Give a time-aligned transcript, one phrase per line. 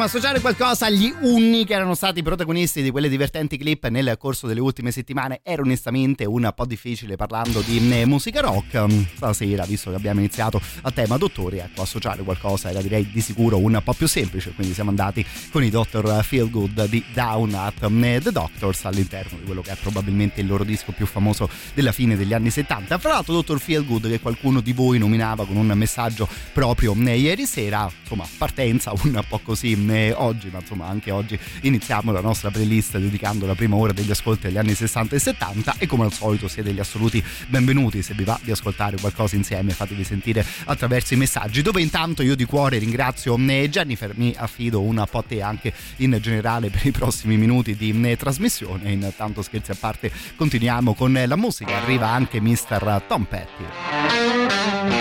[0.00, 4.46] Insomma associare qualcosa agli unni che erano stati protagonisti di quelle divertenti clip nel corso
[4.46, 8.86] delle ultime settimane era onestamente un po' difficile parlando di eh, musica rock.
[9.16, 13.58] Stasera, visto che abbiamo iniziato a tema dottori, ecco, associare qualcosa era direi di sicuro
[13.58, 16.22] un po' più semplice, quindi siamo andati con i Dr.
[16.22, 20.64] Feelgood di Down at eh, The Doctors all'interno di quello che è probabilmente il loro
[20.64, 22.96] disco più famoso della fine degli anni 70.
[22.98, 23.60] Fra l'altro Dr.
[23.60, 28.92] Feelgood che qualcuno di voi nominava con un messaggio proprio eh, ieri sera, insomma, partenza
[28.92, 33.54] un po' così eh, oggi, ma insomma anche oggi iniziamo la nostra playlist dedicando la
[33.54, 36.80] prima ora degli ascolti agli anni 60 e 70 e come al solito siete gli
[36.80, 38.02] assoluti benvenuti.
[38.02, 41.62] Se vi va di ascoltare qualcosa insieme fatevi sentire attraverso i messaggi.
[41.62, 45.72] Dove intanto io di cuore ringrazio eh, Jennifer mi affido un po' a te anche
[45.96, 48.90] in generale per i prossimi minuti di eh, trasmissione.
[48.90, 51.76] Intanto scherzi a parte continuiamo con la musica.
[51.76, 53.02] Arriva anche Mr.
[53.06, 54.99] Tom Petty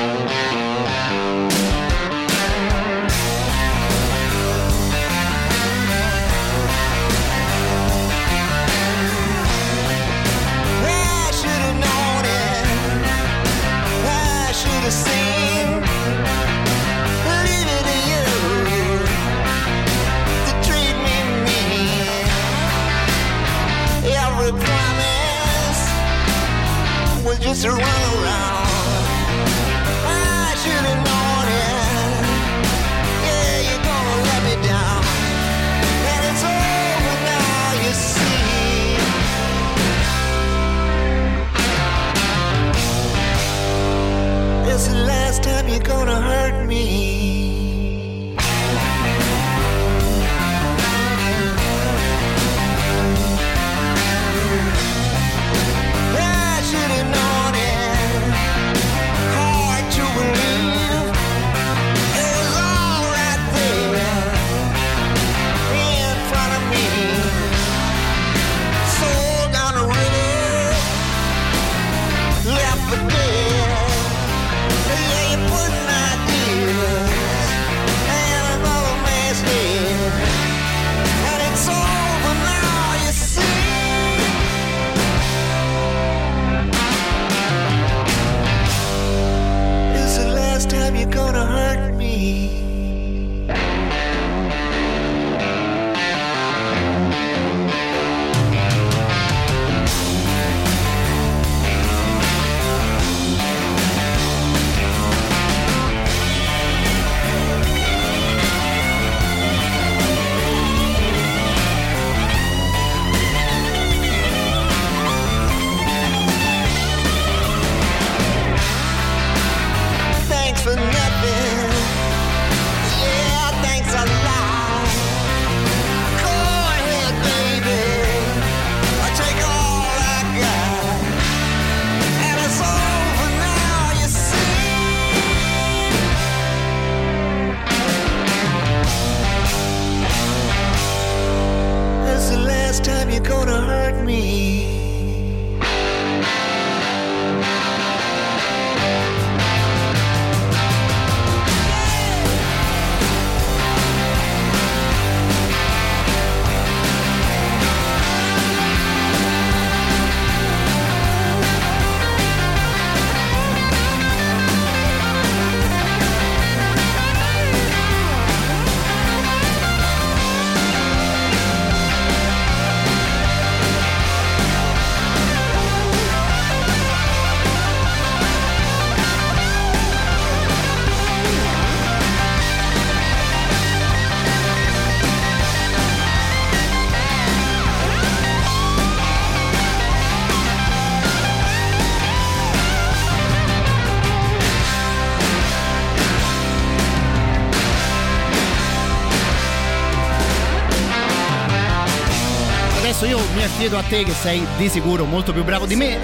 [203.70, 206.00] affido a te che sei di sicuro molto più bravo di me.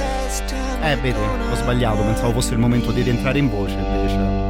[0.83, 4.43] Eh, vedi, ho sbagliato, pensavo fosse il momento di rientrare in voce invece.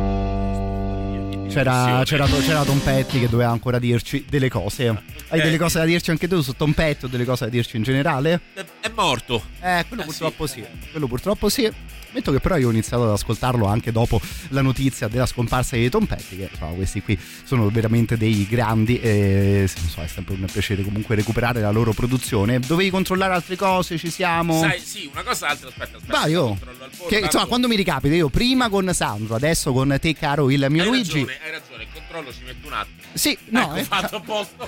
[1.47, 4.87] C'era, c'era, c'era Tom Petty che doveva ancora dirci delle cose.
[5.29, 5.43] Hai Eh.
[5.43, 7.83] delle cose da dirci anche tu su Tom Petty o delle cose da dirci in
[7.83, 8.41] generale?
[8.53, 9.41] È, morto.
[9.61, 10.61] Eh, quello Eh, purtroppo sì.
[10.69, 10.89] sì.
[10.91, 11.71] Quello purtroppo sì.
[12.11, 14.19] Metto che però io ho iniziato ad ascoltarlo anche dopo
[14.49, 18.99] la notizia della scomparsa di Tom Petty, che insomma, questi qui sono veramente dei grandi
[18.99, 22.59] e non so, è sempre un piacere comunque recuperare la loro produzione.
[22.59, 24.59] Dovevi controllare altre cose, ci siamo.
[24.59, 26.19] Sai, sì, una cosa altra, aspetta, aspetta.
[26.19, 26.51] Vai, oh.
[26.51, 30.49] al volo, Che, insomma, quando mi ricapita, io prima con Sandro, adesso con te, caro
[30.49, 31.19] il mio hai Luigi.
[31.19, 33.04] Ragione, hai ragione, il controllo ci mette un attimo.
[33.15, 34.67] Sì, no, ecco, eh, fatto a posto.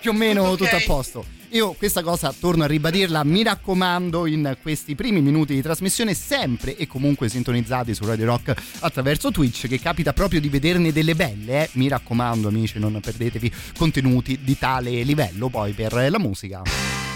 [0.00, 0.70] più o meno Tutto ok.
[0.70, 1.24] tutto a posto.
[1.52, 6.76] Io questa cosa torno a ribadirla, mi raccomando, in questi primi minuti di trasmissione, sempre
[6.76, 11.62] e comunque sintonizzati su Radio Rock attraverso Twitch, che capita proprio di vederne delle belle.
[11.62, 11.68] eh.
[11.74, 15.48] Mi raccomando, amici, non perdetevi contenuti di tale livello.
[15.48, 16.60] Poi per la musica,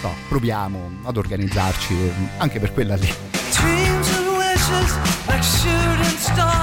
[0.01, 1.93] no, proviamo ad organizzarci
[2.37, 3.13] anche per quella lì.
[3.51, 4.97] Dreams and wishes
[5.27, 6.62] like shooting stars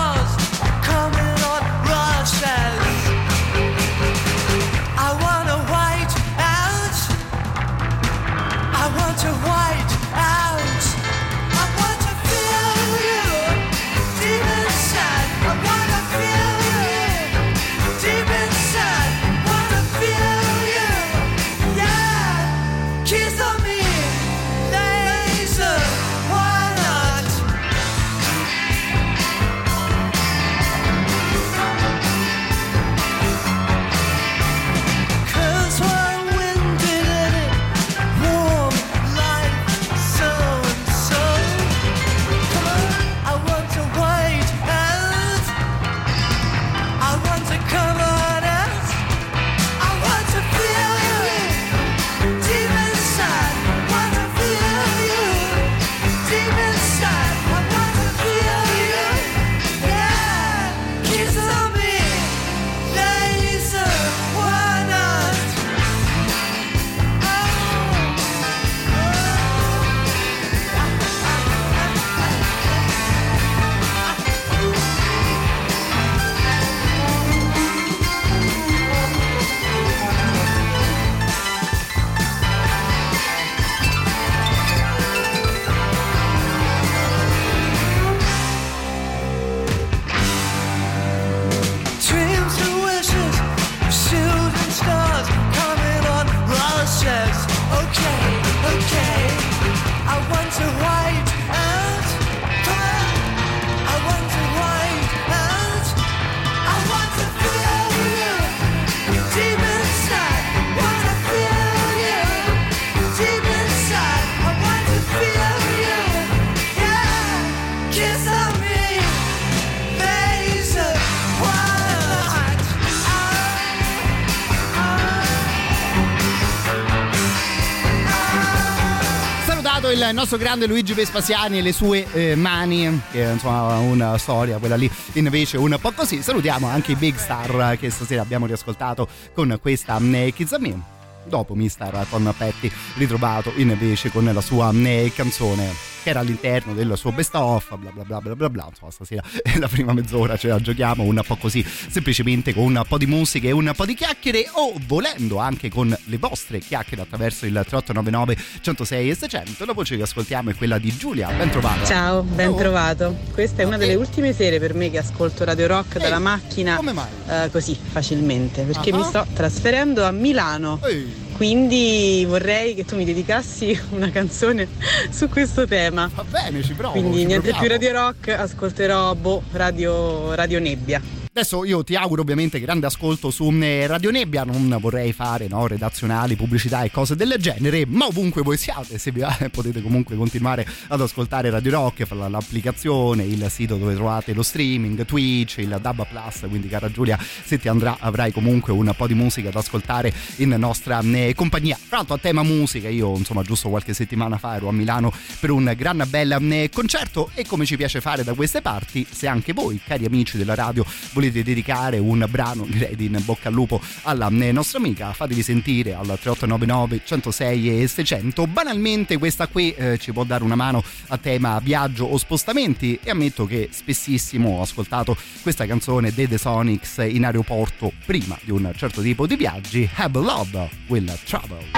[130.30, 134.88] nostro grande Luigi Vespasiani e le sue eh, mani, che insomma una storia, quella lì
[135.14, 136.22] invece un po' così.
[136.22, 140.82] Salutiamo anche i big star che stasera abbiamo riascoltato con questa mm, Kids on Me.
[141.24, 146.92] Dopo Mister Tom Petty ritrovato invece con la sua mm, canzone che era all'interno del
[146.96, 149.22] suo best of bla bla bla bla bla bla insomma stasera
[149.58, 153.48] la prima mezz'ora ce la giochiamo un po' così semplicemente con un po' di musica
[153.48, 158.36] e un po' di chiacchiere o volendo anche con le vostre chiacchiere attraverso il 3899
[158.60, 162.48] 106 e 600 la voce che ascoltiamo è quella di Giulia ben trovata Ciao, ben
[162.50, 162.54] Oh.
[162.56, 163.16] trovato.
[163.32, 166.76] Questa è una delle ultime sere per me che ascolto Radio Rock dalla Ehi, macchina
[166.76, 167.08] come mai?
[167.28, 168.96] eh, così facilmente, perché Ah.
[168.96, 170.80] mi sto trasferendo a Milano.
[170.84, 174.68] Ehi, Quindi vorrei che tu mi dedicassi una canzone
[175.08, 176.10] su questo tema.
[176.14, 177.60] va bene ci provo Quindi ci niente proviamo.
[177.60, 181.00] più Radio Rock, ascolterò boh, Radio, Radio Nebbia.
[181.32, 185.64] Adesso io ti auguro ovviamente grande ascolto su eh, Radio Nebbia, non vorrei fare no,
[185.68, 190.16] redazionali, pubblicità e cose del genere, ma ovunque voi siate, se vi va, potete comunque
[190.16, 196.04] continuare ad ascoltare Radio Rock, l'applicazione, il sito dove trovate lo streaming, Twitch, il Dabba
[196.04, 200.12] Plus, quindi cara Giulia, se ti andrà avrai comunque un po' di musica da ascoltare
[200.38, 201.78] in nostra eh, compagnia.
[201.86, 205.50] Tra l'altro a tema musica, io insomma giusto qualche settimana fa ero a Milano per
[205.50, 207.30] un gran bel eh, concerto.
[207.34, 210.84] E come ci piace fare da queste parti, se anche voi cari amici della radio
[211.12, 215.42] volete dedicare un brano direi di in bocca al lupo alla eh, nostra amica fatevi
[215.42, 220.82] sentire al 3899 106 e 600 banalmente questa qui eh, ci può dare una mano
[221.08, 226.38] a tema viaggio o spostamenti e ammetto che spessissimo ho ascoltato questa canzone dei The
[226.38, 229.88] Sonics in aeroporto prima di un certo tipo di viaggi.
[229.94, 231.68] Have Love Will Travel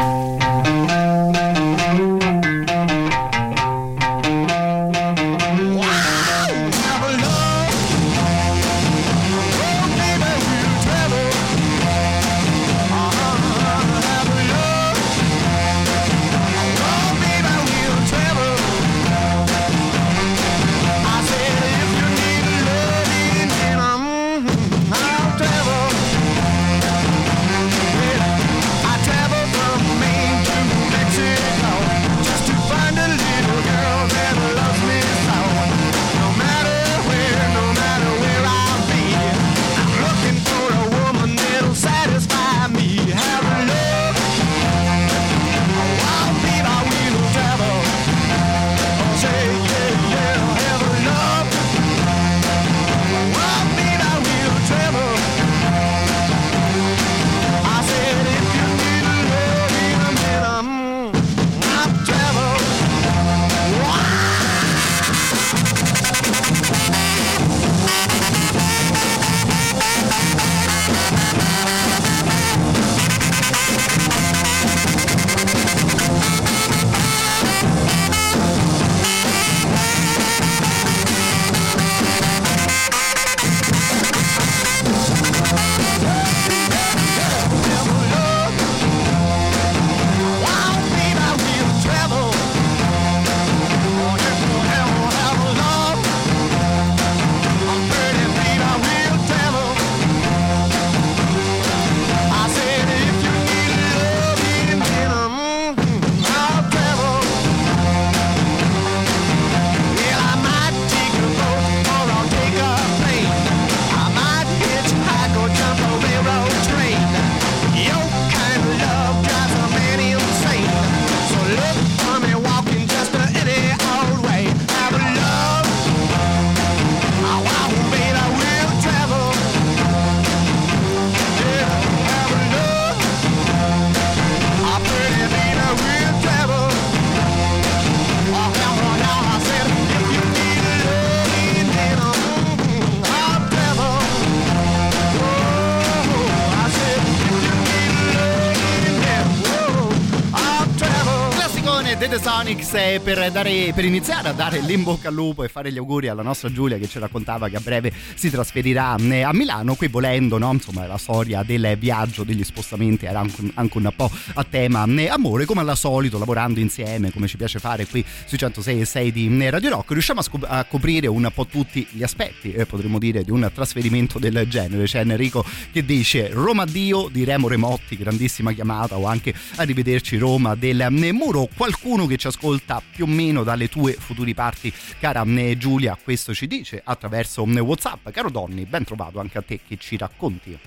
[152.72, 156.08] È per, dare, per iniziare a dare l'in bocca al lupo e fare gli auguri
[156.08, 159.88] alla nostra Giulia che ci raccontava che a breve si trasferirà eh, a Milano qui
[159.88, 160.50] volendo no?
[160.52, 165.08] insomma la storia del viaggio degli spostamenti era anche, anche un po' a tema eh,
[165.08, 169.12] amore come al solito lavorando insieme come ci piace fare qui sui 106 e 6
[169.12, 172.64] di eh, Radio Rock riusciamo a, scop- a coprire un po' tutti gli aspetti eh,
[172.64, 177.48] potremmo dire di un trasferimento del genere c'è Enrico che dice Roma Dio di Remo
[177.48, 182.60] Remotti grandissima chiamata o anche arrivederci Roma del muro qualcuno che ci ascolta
[182.94, 187.58] più o meno dalle tue futuri parti, cara eh, Giulia, questo ci dice attraverso eh,
[187.60, 188.08] Whatsapp.
[188.10, 190.58] Caro Donny, ben trovato anche a te che ci racconti.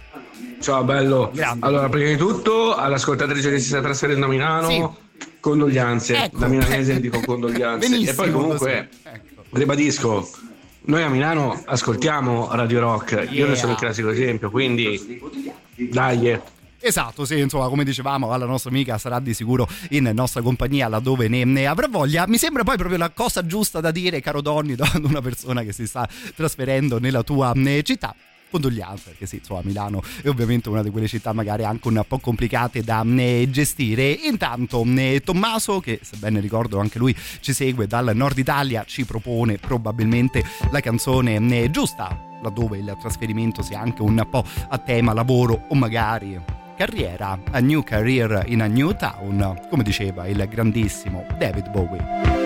[0.60, 1.32] Ciao bello.
[1.34, 1.66] Grande.
[1.66, 5.26] Allora, prima di tutto, all'ascoltatrice che si sta trasferendo a Milano, Sì.
[5.40, 6.24] condoglianze.
[6.26, 6.40] Ecco.
[6.40, 7.88] Da milanese dico condoglianze.
[7.88, 8.90] Benissimo, e poi comunque.
[9.04, 9.44] Ecco.
[9.52, 10.30] ribadisco,
[10.88, 13.12] noi a Milano ascoltiamo Radio Rock.
[13.30, 13.48] Io Yeah.
[13.48, 15.22] ne sono il classico esempio, quindi
[15.92, 16.40] dai.
[16.80, 21.28] Esatto, sì, insomma, come dicevamo, la nostra amica sarà di sicuro in nostra compagnia laddove
[21.28, 22.28] ne, ne avrà voglia.
[22.28, 25.72] Mi sembra poi proprio la cosa giusta da dire, caro Donny, ad una persona che
[25.72, 28.16] si sta trasferendo nella tua eh, città.
[28.48, 32.20] Condoglianze, perché sì, insomma, Milano è ovviamente una di quelle città magari anche un po'
[32.20, 34.12] complicate da eh, gestire.
[34.12, 39.58] Intanto eh, Tommaso, che sebbene ricordo anche lui ci segue dal nord Italia, ci propone
[39.58, 45.66] probabilmente la canzone eh, giusta, laddove il trasferimento sia anche un po' a tema lavoro
[45.68, 46.40] o magari
[46.76, 52.45] carriera, a new career in a new town, come diceva il grandissimo David Bowie.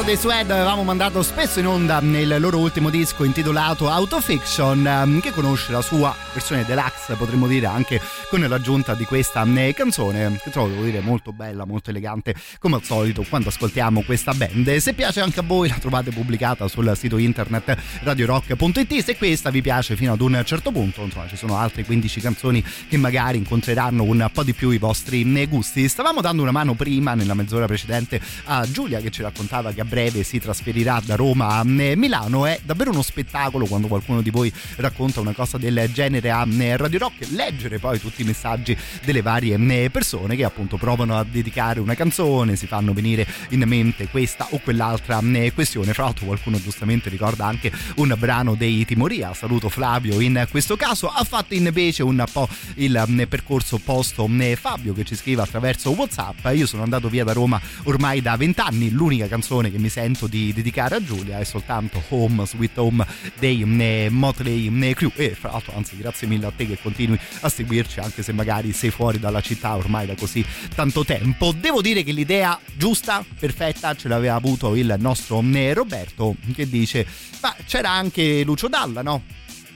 [0.00, 5.20] Qualcosa dei Sued, avevamo mandato spesso in onda nel loro ultimo disco intitolato Autofiction, ehm,
[5.20, 8.00] che conosce la sua versione deluxe, potremmo dire anche
[8.30, 12.84] con l'aggiunta di questa canzone, che trovo, devo dire, molto bella, molto elegante, come al
[12.84, 14.76] solito quando ascoltiamo questa band.
[14.76, 19.60] Se piace anche a voi la trovate pubblicata sul sito internet radiorock.it, se questa vi
[19.62, 24.04] piace fino ad un certo punto, insomma ci sono altre 15 canzoni che magari incontreranno
[24.04, 25.88] un po' di più i vostri gusti.
[25.88, 29.84] Stavamo dando una mano prima, nella mezz'ora precedente, a Giulia che ci raccontava che a
[29.84, 32.46] breve si trasferirà da Roma a eh, Milano.
[32.46, 36.76] È davvero uno spettacolo quando qualcuno di voi racconta una cosa del genere a eh,
[36.76, 41.24] Radio Rock, leggere poi tutti i messaggi delle varie eh, persone che appunto provano a
[41.24, 45.92] dedicare una canzone, si fanno venire in mente questa o quell'altra eh, questione.
[45.92, 51.08] Fra l'altro qualcuno giustamente ricorda anche un brano dei Timoria, saluto Flavio in questo caso,
[51.08, 56.46] ha fatto invece un po' il eh, percorso opposto Fabio che ci scrive attraverso Whatsapp.
[56.54, 60.52] Io sono andato via da Roma ormai da vent'anni, l'unica canzone che mi sento di
[60.52, 63.06] dedicare a Giulia è soltanto Home Sweet Home
[63.38, 63.64] dei
[64.10, 68.09] Motley Crue e fra l'altro anzi grazie mille a te che continui a seguirci anche
[68.18, 70.44] se magari sei fuori dalla città ormai da così
[70.74, 75.42] tanto tempo devo dire che l'idea giusta perfetta ce l'aveva avuto il nostro
[75.72, 77.06] Roberto che dice
[77.40, 79.22] ma c'era anche Lucio Dalla no?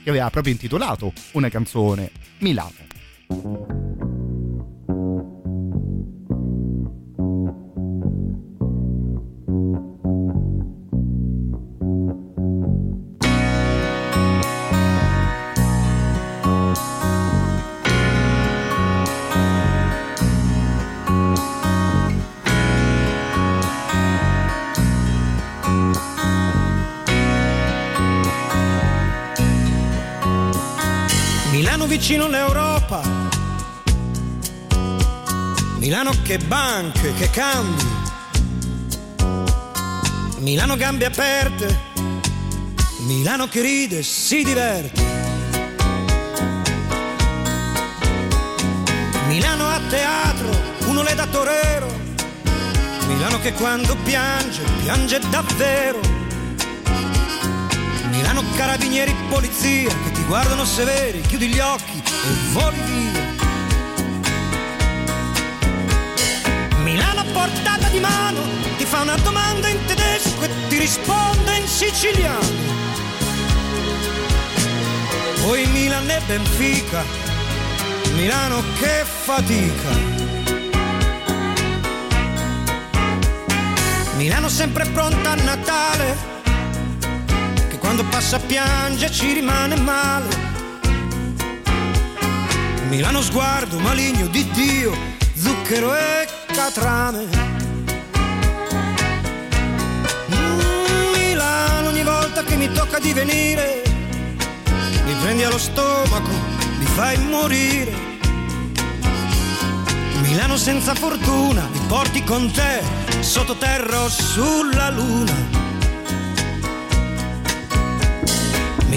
[0.03, 3.94] che aveva proprio intitolato una canzone Milano
[31.55, 33.01] Milano vicino all'Europa,
[35.77, 37.83] Milano che banche, che cambi,
[40.39, 41.79] Milano gambe aperte,
[43.05, 45.01] Milano che ride, si diverte.
[49.27, 50.49] Milano a teatro,
[50.87, 51.87] uno le da torero,
[53.07, 56.01] Milano che quando piange, piange davvero.
[58.09, 63.33] Milano carabinieri, polizia che guardano severi, chiudi gli occhi e voli via.
[66.83, 68.41] Milano a portata di mano
[68.77, 72.73] ti fa una domanda in tedesco e ti risponde in siciliano.
[75.41, 77.03] Poi Milan e Benfica,
[78.15, 80.23] Milano che fatica.
[84.15, 86.34] Milano sempre pronta a Natale
[87.95, 90.27] quando passa piange ci rimane male.
[92.89, 94.93] Milano sguardo maligno di Dio,
[95.33, 97.25] zucchero e catrame.
[100.29, 103.83] Mm, Milano ogni volta che mi tocca di venire,
[105.05, 106.31] mi prendi allo stomaco,
[106.77, 107.93] mi fai morire.
[110.19, 112.83] Milano senza fortuna, mi porti con te,
[113.21, 115.64] sottoterra o sulla luna.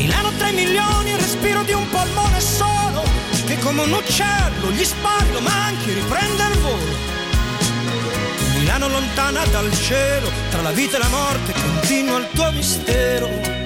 [0.09, 3.05] Milano 3 milioni, il respiro di un polmone solo,
[3.45, 6.97] che come un uccello gli spari, lo manchi, riprende il volo.
[8.59, 13.58] Milano lontana dal cielo, tra la vita e la morte continua il tuo mistero.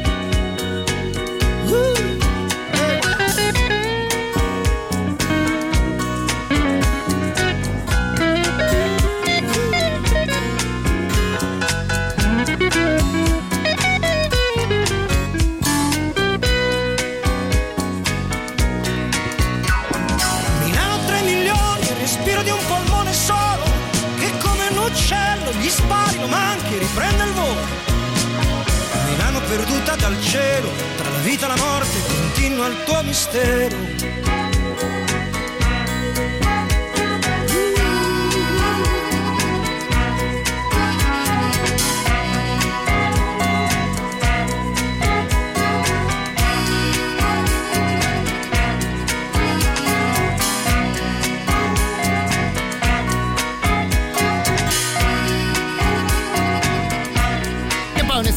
[30.03, 33.92] Dal cielo, tra la vita e la morte continua il tuo mistero.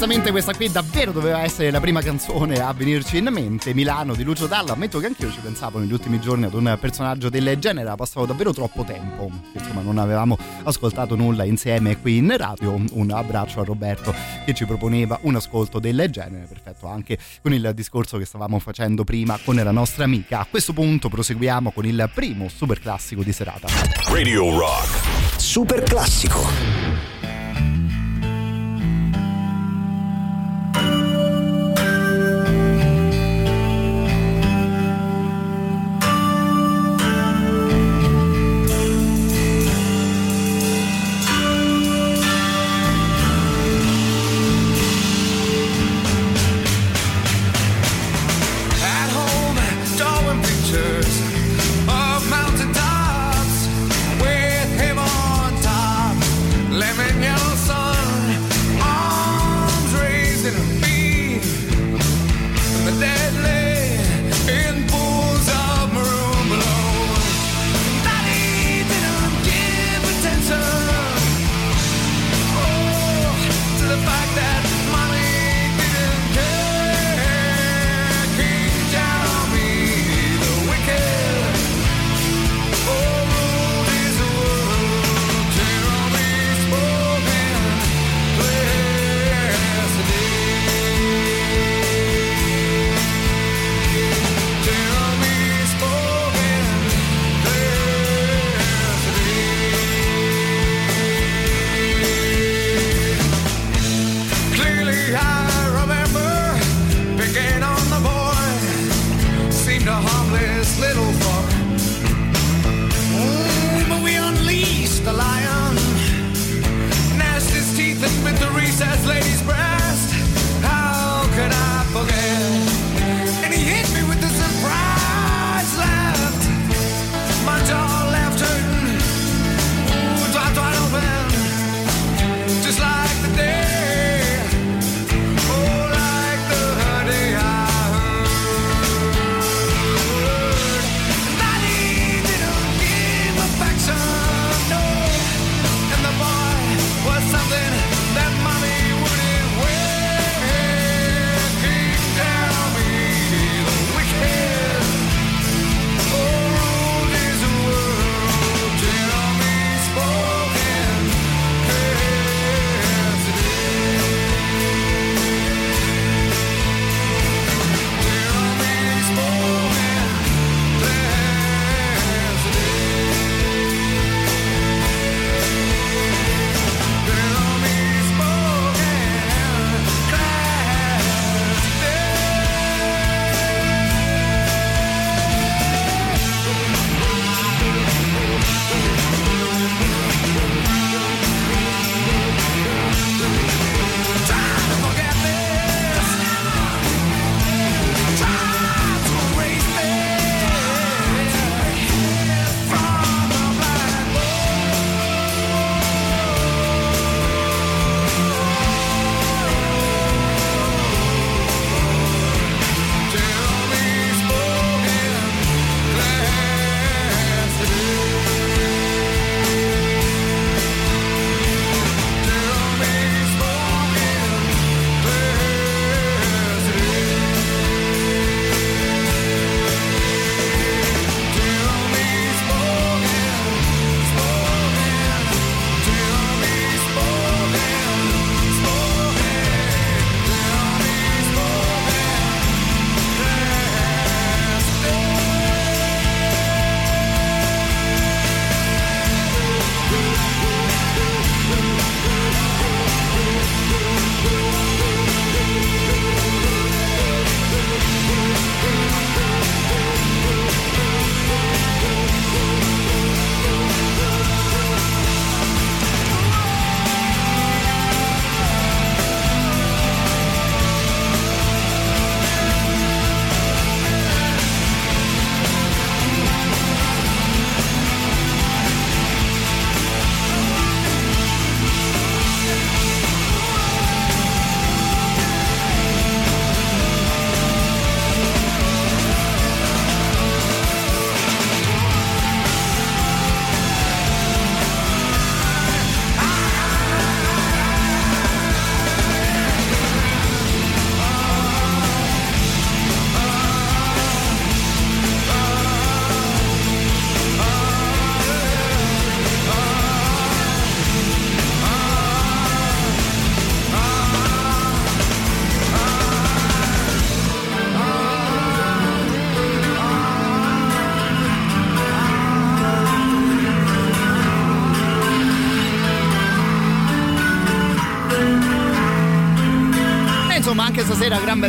[0.06, 4.24] Onestamente questa qui davvero doveva essere la prima canzone a venirci in mente, Milano di
[4.24, 4.74] Lucio Dalla.
[4.74, 8.28] Ammetto che anch'io ci pensavo negli ultimi giorni ad un personaggio del genere, ha passato
[8.28, 12.80] davvero troppo tempo, insomma non avevamo ascoltato nulla insieme qui in radio.
[12.92, 14.14] Un abbraccio a Roberto
[14.46, 19.04] che ci proponeva un ascolto del genere, perfetto anche con il discorso che stavamo facendo
[19.04, 20.42] prima con la nostra amica.
[20.42, 23.68] A questo punto proseguiamo con il primo super classico di serata.
[24.10, 25.40] Radio Rock.
[25.40, 27.15] Super classico.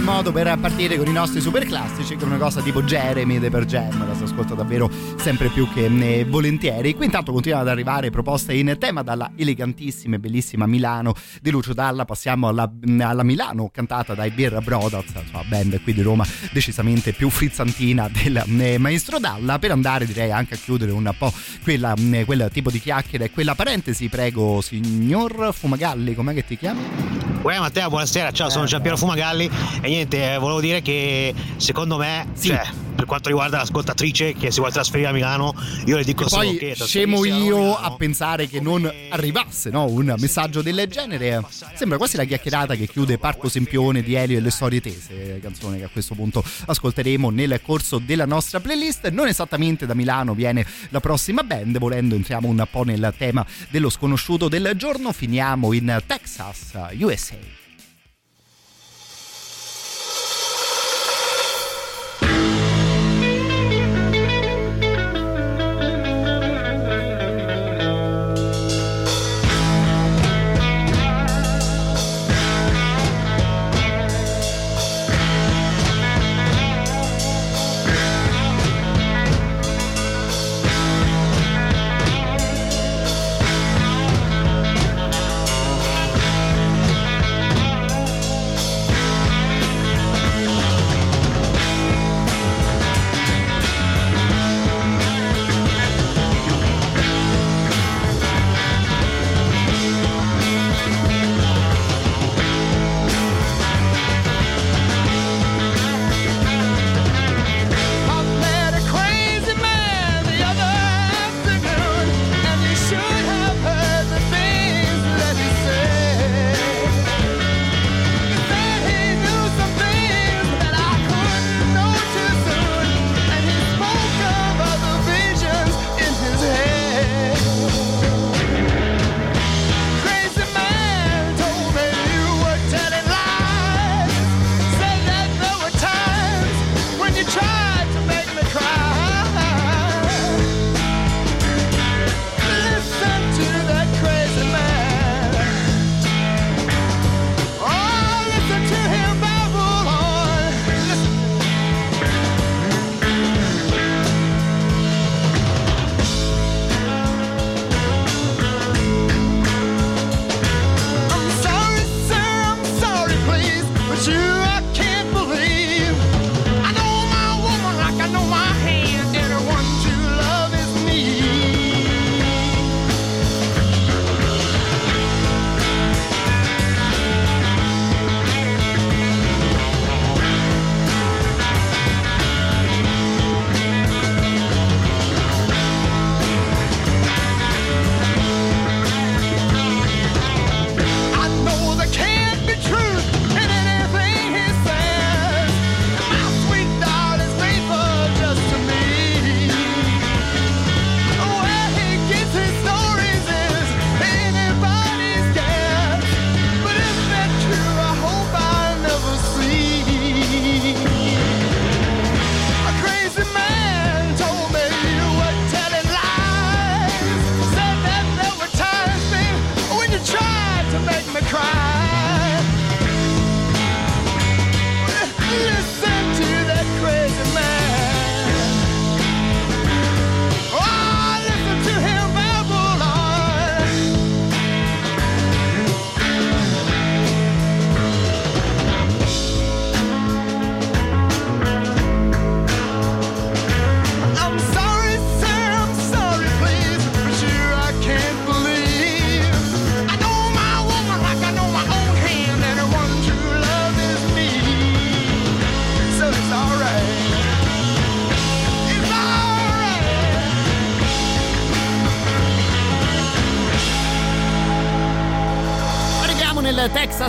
[0.06, 3.64] Modo per partire con i nostri super classici, con una cosa tipo Jeremy de per
[3.64, 6.94] Jam, la si ascolta davvero sempre più che eh, volentieri.
[6.94, 11.72] Qui intanto continuano ad arrivare proposte in tema dalla elegantissima e bellissima Milano di Lucio
[11.72, 17.12] Dalla, passiamo alla, alla Milano cantata dai Beer Brothers, insomma band qui di Roma decisamente
[17.12, 21.32] più frizzantina del eh, maestro Dalla, per andare direi anche a chiudere un po'
[21.64, 26.56] quella, eh, quel tipo di chiacchiere e quella parentesi, prego signor Fumagalli, com'è che ti
[26.56, 27.15] chiami?
[27.42, 29.48] Uè Matteo, buonasera, ciao, sono Giampiero Fumagalli.
[29.80, 34.58] E niente, eh, volevo dire che secondo me, cioè, per quanto riguarda l'ascoltatrice che si
[34.58, 35.54] vuole trasferire a Milano,
[35.86, 39.70] io le dico E solo poi che scemo io Milano- a pensare che non arrivasse
[39.70, 39.86] no?
[39.86, 41.42] un messaggio del genere.
[41.74, 45.78] Sembra quasi la chiacchierata che chiude Parco Sempione di Elio e le storie tese, canzone
[45.78, 49.08] che a questo punto ascolteremo nel corso della nostra playlist.
[49.10, 53.90] Non esattamente da Milano viene la prossima band, volendo entriamo un po' nel tema dello
[53.90, 57.65] sconosciuto del giorno, finiamo in Texas, USA.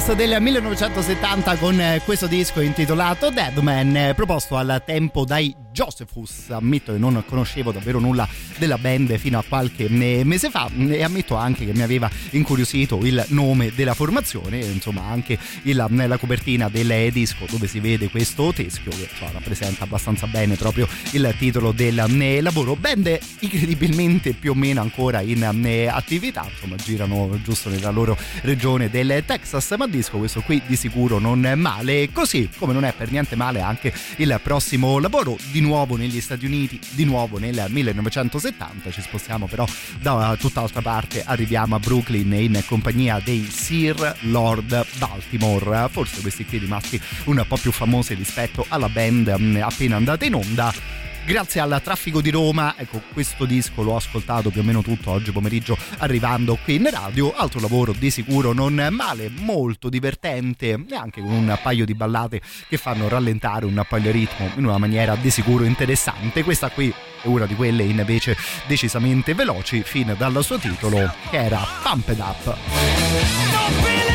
[0.08, 6.50] Texas del 1970 con eh, questo disco intitolato Deadman, eh, proposto al tempo dai Josephus.
[6.50, 8.28] Ammetto che non conoscevo davvero nulla
[8.58, 13.24] della band fino a qualche mese fa e ammetto anche che mi aveva incuriosito il
[13.30, 18.92] nome della formazione, insomma anche il- la copertina del disco dove si vede questo teschio
[18.92, 21.96] che insomma, rappresenta abbastanza bene proprio il titolo del
[22.42, 22.76] lavoro.
[22.76, 25.44] Band incredibilmente più o meno ancora in
[25.92, 31.20] attività, insomma girano giusto nella loro regione del Texas, ma disco questo qui di sicuro
[31.20, 32.10] non è male.
[32.12, 36.46] Così come non è per niente male anche il prossimo lavoro, di nuovo negli Stati
[36.46, 37.66] Uniti, di nuovo nel
[38.52, 38.92] 1970.
[38.92, 39.66] Ci spostiamo però
[40.00, 45.90] da tutt'altra parte, arriviamo a Brooklyn in compagnia dei Sir Lord Baltimore.
[45.90, 50.36] Forse questi qui rimasti un po' più famosi rispetto alla band mm, appena andata in
[50.36, 50.74] onda
[51.28, 55.34] grazie al traffico di Roma, ecco questo disco l'ho ascoltato più o meno tutto oggi
[55.34, 61.20] pomeriggio arrivando qui in radio, altro lavoro di sicuro non male, molto divertente e anche
[61.20, 65.16] con un paio di ballate che fanno rallentare un po' il ritmo in una maniera
[65.18, 66.46] di sicuro interessante.
[66.46, 66.94] Questa qui
[67.28, 72.20] è una di quelle invece decisamente veloci fin dal suo titolo che era Pump It
[72.20, 74.07] Up.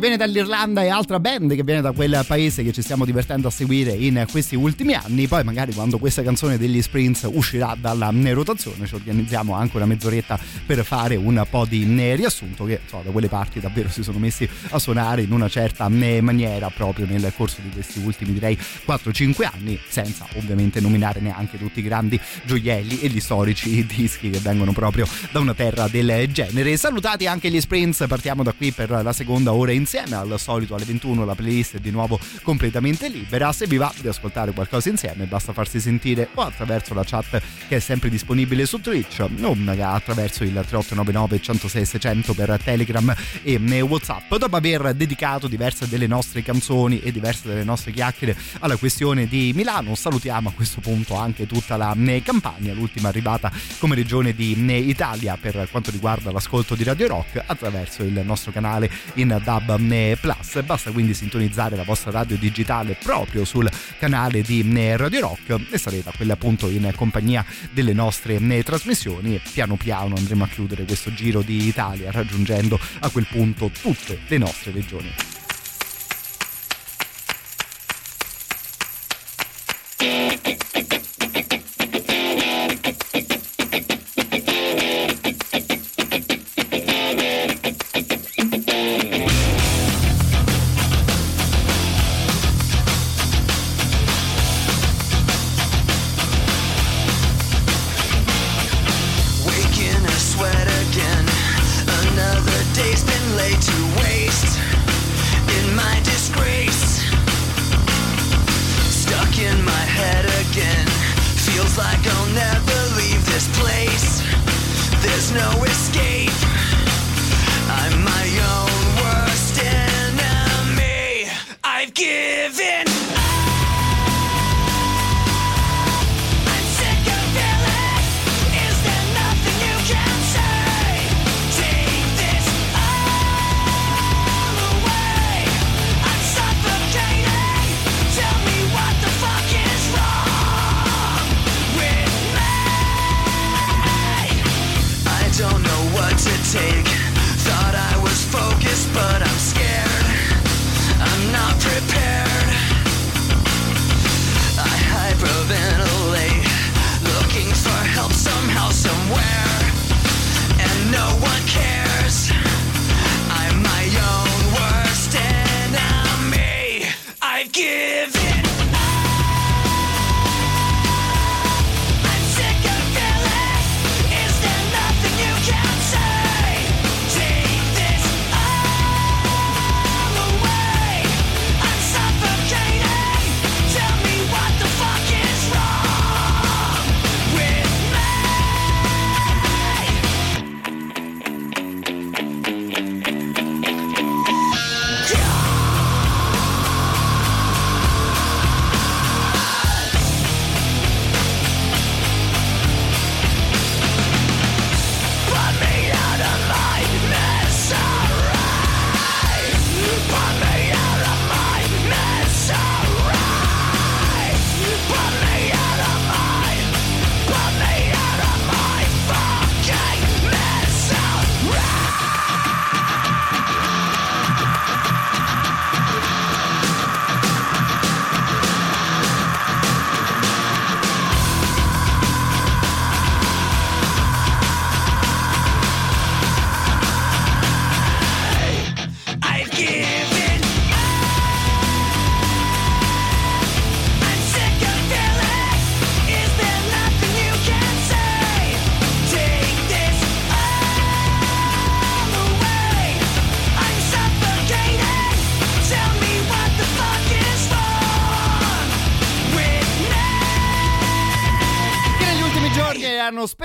[0.00, 3.50] Viene dall'Irlanda e altra band che viene da quel paese che ci stiamo divertendo a
[3.50, 5.28] seguire in questi ultimi anni.
[5.28, 9.86] Poi magari quando questa canzone degli Sprints uscirà dalla eh, rotazione ci organizziamo anche una
[9.86, 14.02] mezz'oretta per fare un po' di eh, riassunto che so, da quelle parti davvero si
[14.02, 18.32] sono messi a suonare in una certa eh, maniera proprio nel corso di questi ultimi
[18.32, 24.30] direi 4-5 anni senza ovviamente nominare neanche tutti i grandi gioielli e gli storici dischi
[24.30, 26.76] che vengono proprio da una terra del genere.
[26.76, 29.89] Salutati anche gli Sprints, partiamo da qui per la seconda ora insieme.
[29.92, 33.50] Al solito alle 21 la playlist è di nuovo completamente libera.
[33.50, 37.76] Se vi va di ascoltare qualcosa insieme, basta farsi sentire o attraverso la chat che
[37.76, 43.12] è sempre disponibile su Twitch o attraverso il 3899 106 600 per Telegram
[43.42, 44.32] e Whatsapp.
[44.36, 49.50] Dopo aver dedicato diverse delle nostre canzoni e diverse delle nostre chiacchiere alla questione di
[49.56, 54.56] Milano, salutiamo a questo punto anche tutta la campagna, l'ultima arrivata come regione di
[54.88, 59.78] Italia per quanto riguarda l'ascolto di Radio Rock attraverso il nostro canale in DAB
[60.20, 60.62] Plus.
[60.62, 64.62] Basta quindi sintonizzare la vostra radio digitale proprio sul canale di
[64.96, 70.44] Radio Rock e sarete a quel punto in compagnia delle nostre trasmissioni piano piano andremo
[70.44, 75.39] a chiudere questo giro di Italia raggiungendo a quel punto tutte le nostre regioni.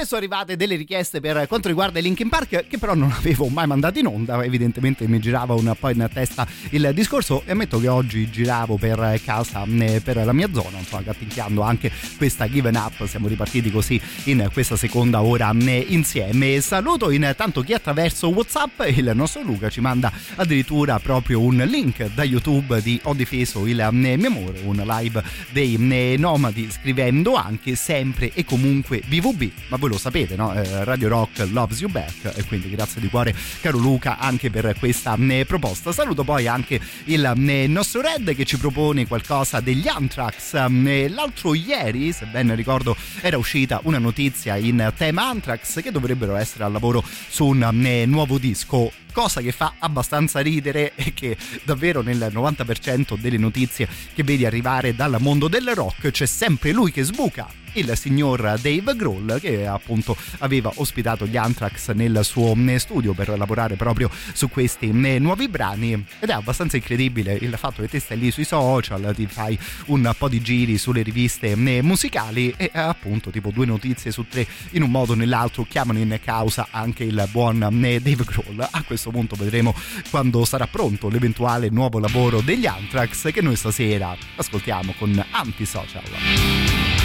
[0.05, 3.65] Spesso arrivate delle richieste per quanto riguarda i Linkin Park che però non avevo mai
[3.65, 7.87] mandato in onda, evidentemente mi girava un po' in testa il discorso e ammetto che
[7.87, 13.03] oggi giravo per casa, eh, per la mia zona, insomma gattinchiando anche questa Given Up,
[13.07, 16.61] siamo ripartiti così in questa seconda ora eh, insieme.
[16.61, 22.23] Saluto intanto chi attraverso Whatsapp, il nostro Luca ci manda addirittura proprio un link da
[22.23, 28.31] YouTube di Ho difeso il eh, mio amore, un live dei Nomadi scrivendo anche sempre
[28.35, 30.53] e comunque BVB, ma voi lo sapete, no?
[30.53, 34.75] Eh, Radio Rock loves you back e quindi grazie di cuore caro Luca anche per
[34.77, 35.91] questa eh, proposta.
[35.91, 40.53] Saluto poi anche il eh, nostro Red che ci propone qualcosa degli Anthrax.
[40.53, 46.35] Eh, L'altro ieri, se ben ricordo, era uscita una notizia in tema Anthrax che dovrebbero
[46.35, 52.01] essere al lavoro su un nuovo disco cosa che fa abbastanza ridere e che davvero
[52.01, 57.03] nel 90% delle notizie che vedi arrivare dal mondo del rock c'è sempre lui che
[57.03, 63.37] sbuca il signor Dave Grohl che appunto aveva ospitato gli Anthrax nel suo studio per
[63.37, 65.91] lavorare proprio su questi nuovi brani.
[66.19, 69.57] Ed è abbastanza incredibile il fatto che te stai lì sui social ti fai
[69.87, 74.83] un po' di giri sulle riviste musicali e appunto tipo due notizie su tre in
[74.83, 78.67] un modo o nell'altro chiamano in causa anche il buon Dave Grohl.
[78.69, 79.73] A questo punto vedremo
[80.09, 87.04] quando sarà pronto l'eventuale nuovo lavoro degli Anthrax che noi stasera ascoltiamo con Antisocial.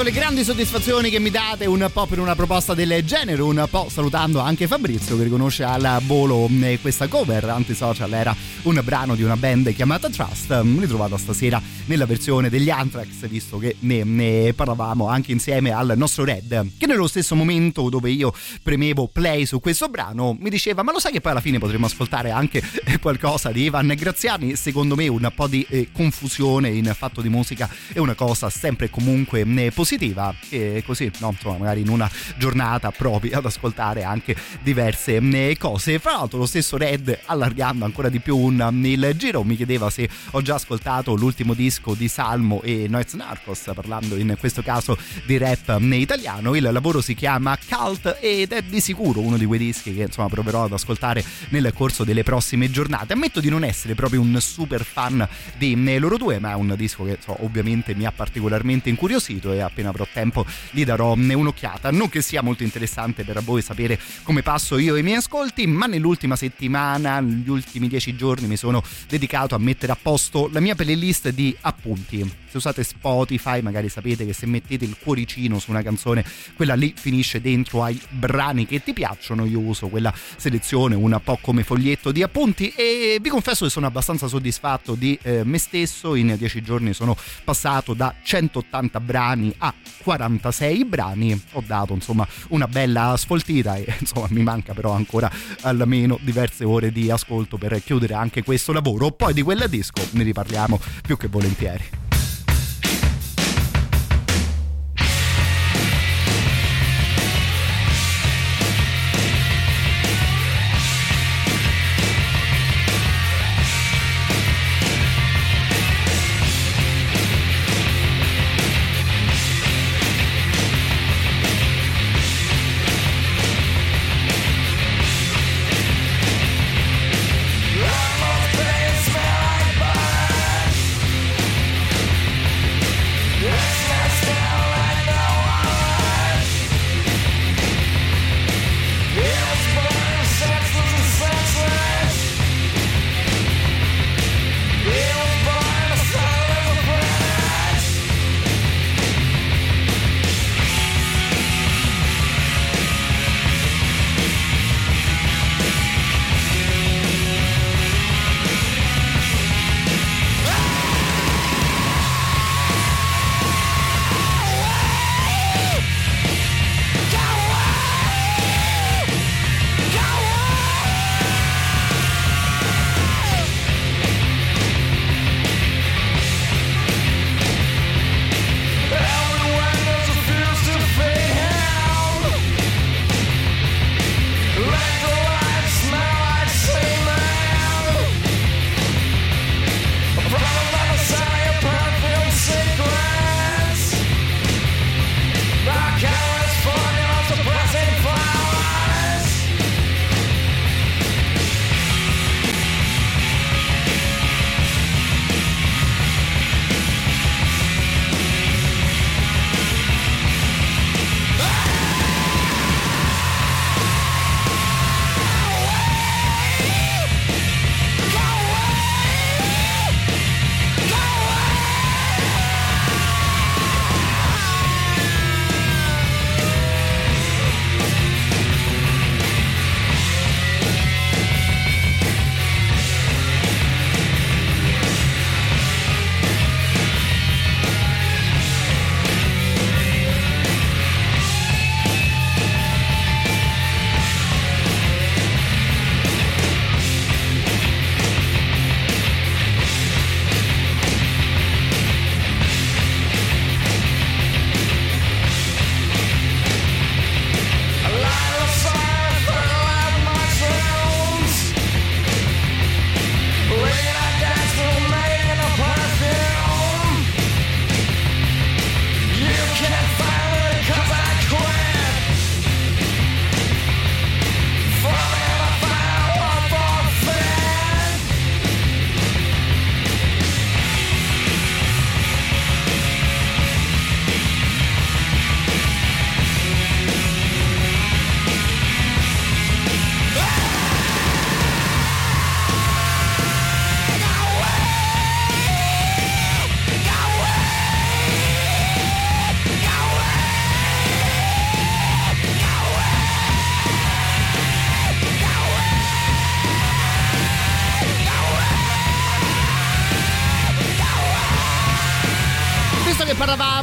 [0.00, 3.66] Solito le grandi soddisfazioni che mi date un po' per una proposta del genere, un
[3.70, 8.12] po' salutando anche Fabrizio che riconosce al volo eh, questa cover antisocial.
[8.12, 13.26] Era un brano di una band chiamata Trust, mm, ritrovata stasera nella versione degli Anthrax
[13.28, 18.10] visto che ne, ne parlavamo anche insieme al nostro Red che nello stesso momento dove
[18.10, 21.58] io premevo play su questo brano mi diceva ma lo sai che poi alla fine
[21.58, 24.56] potremmo ascoltare anche eh, qualcosa di Ivan Graziani?
[24.56, 28.86] Secondo me un po' di eh, confusione in fatto di musica è una cosa sempre
[28.86, 30.34] e comunque eh, positiva.
[30.48, 35.98] E così no, insomma magari in una giornata provi ad ascoltare anche diverse eh, cose.
[35.98, 40.08] Fra l'altro lo stesso Red allargando ancora di più un, il giro mi chiedeva se
[40.30, 45.38] ho già ascoltato l'ultimo disco di Salmo e Noiz Narcos parlando in questo caso di
[45.38, 46.54] rap italiano.
[46.54, 50.28] Il lavoro si chiama Cult ed è di sicuro uno di quei dischi che insomma
[50.28, 53.12] proverò ad ascoltare nel corso delle prossime giornate.
[53.12, 56.74] Ammetto di non essere proprio un super fan di eh, loro due ma è un
[56.76, 61.34] disco che so, ovviamente mi ha particolarmente incuriosito e appena avrò tempo gli darò eh,
[61.34, 61.90] un'occhiata.
[61.90, 65.86] Non che sia molto interessante per voi sapere come passo io i miei ascolti ma
[65.86, 70.74] nell'ultima settimana negli ultimi dieci giorni mi sono dedicato a mettere a posto la mia
[70.74, 75.82] playlist di appunti se usate Spotify magari sapete che se mettete il cuoricino su una
[75.82, 76.24] canzone
[76.54, 81.38] quella lì finisce dentro ai brani che ti piacciono io uso quella selezione un po'
[81.40, 86.14] come foglietto di appunti e vi confesso che sono abbastanza soddisfatto di eh, me stesso.
[86.14, 89.72] In dieci giorni sono passato da 180 brani a
[90.02, 91.40] 46 brani.
[91.52, 95.30] Ho dato insomma una bella sfoltita e insomma mi manca però ancora
[95.62, 99.10] almeno diverse ore di ascolto per chiudere anche questo lavoro.
[99.10, 102.09] Poi di quel disco ne riparliamo più che volentieri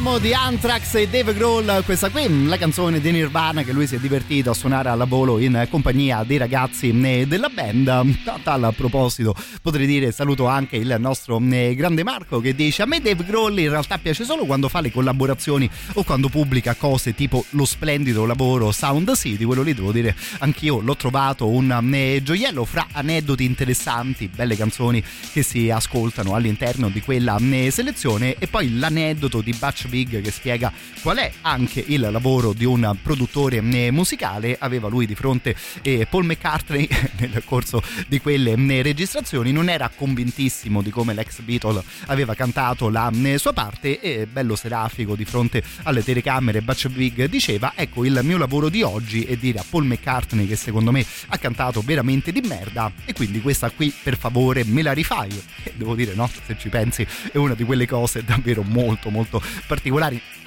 [0.08, 3.96] parlavamo di Anthrax e Dave Grohl, questa qui la canzone di Nirvana che lui si
[3.96, 7.88] è divertito a suonare alla volo in compagnia dei ragazzi eh, della band.
[7.88, 8.04] A
[8.42, 13.00] tal proposito potrei dire saluto anche il nostro eh, grande Marco che dice a me
[13.00, 17.44] Dave Grohl in realtà piace solo quando fa le collaborazioni o quando pubblica cose tipo
[17.50, 22.86] lo splendido lavoro Sound City, quello lì devo dire anch'io l'ho trovato un gioiello fra
[22.92, 25.02] aneddoti interessanti, belle canzoni
[25.32, 27.36] che si ascoltano all'interno di quella
[27.70, 30.72] selezione e poi l'aneddoto di Butch Vig che spiega
[31.02, 34.56] qual è anche il lavoro di un produttore eh, musicale.
[34.58, 36.88] Aveva lui di fronte eh, Paul McCartney
[37.18, 39.50] nel corso di quelle eh, registrazioni.
[39.50, 44.54] Non era convintissimo di come l'ex Beatle aveva cantato la eh, sua parte e bello
[44.54, 46.62] serafico di fronte alle telecamere.
[46.62, 50.56] Butch Vig diceva ecco il mio lavoro di oggi è dire a Paul McCartney che
[50.56, 54.92] secondo me ha cantato veramente di merda e quindi questa qui per favore me la
[54.92, 55.30] rifai.
[55.64, 59.42] E devo dire no se ci pensi è una di quelle cose davvero molto molto
[59.66, 59.87] particolari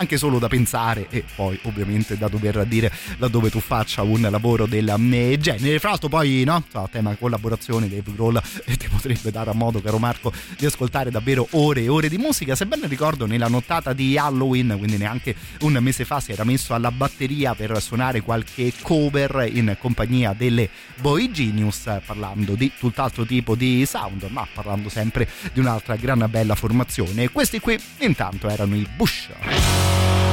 [0.01, 4.65] anche solo da pensare e poi ovviamente da dover dire laddove tu faccia un lavoro
[4.65, 4.95] del
[5.39, 5.79] genere.
[5.79, 6.63] Fra l'altro poi no?
[6.73, 11.11] A tema collaborazione Dave Grohl e ti potrebbe dare a modo caro Marco di ascoltare
[11.11, 12.55] davvero ore e ore di musica.
[12.55, 16.73] Se ben ricordo nella nottata di Halloween quindi neanche un mese fa si era messo
[16.73, 20.69] alla batteria per suonare qualche cover in compagnia delle
[20.99, 26.55] Boy Genius parlando di tutt'altro tipo di sound ma parlando sempre di un'altra gran bella
[26.55, 27.29] formazione.
[27.29, 30.30] Questi qui intanto erano i Bush した。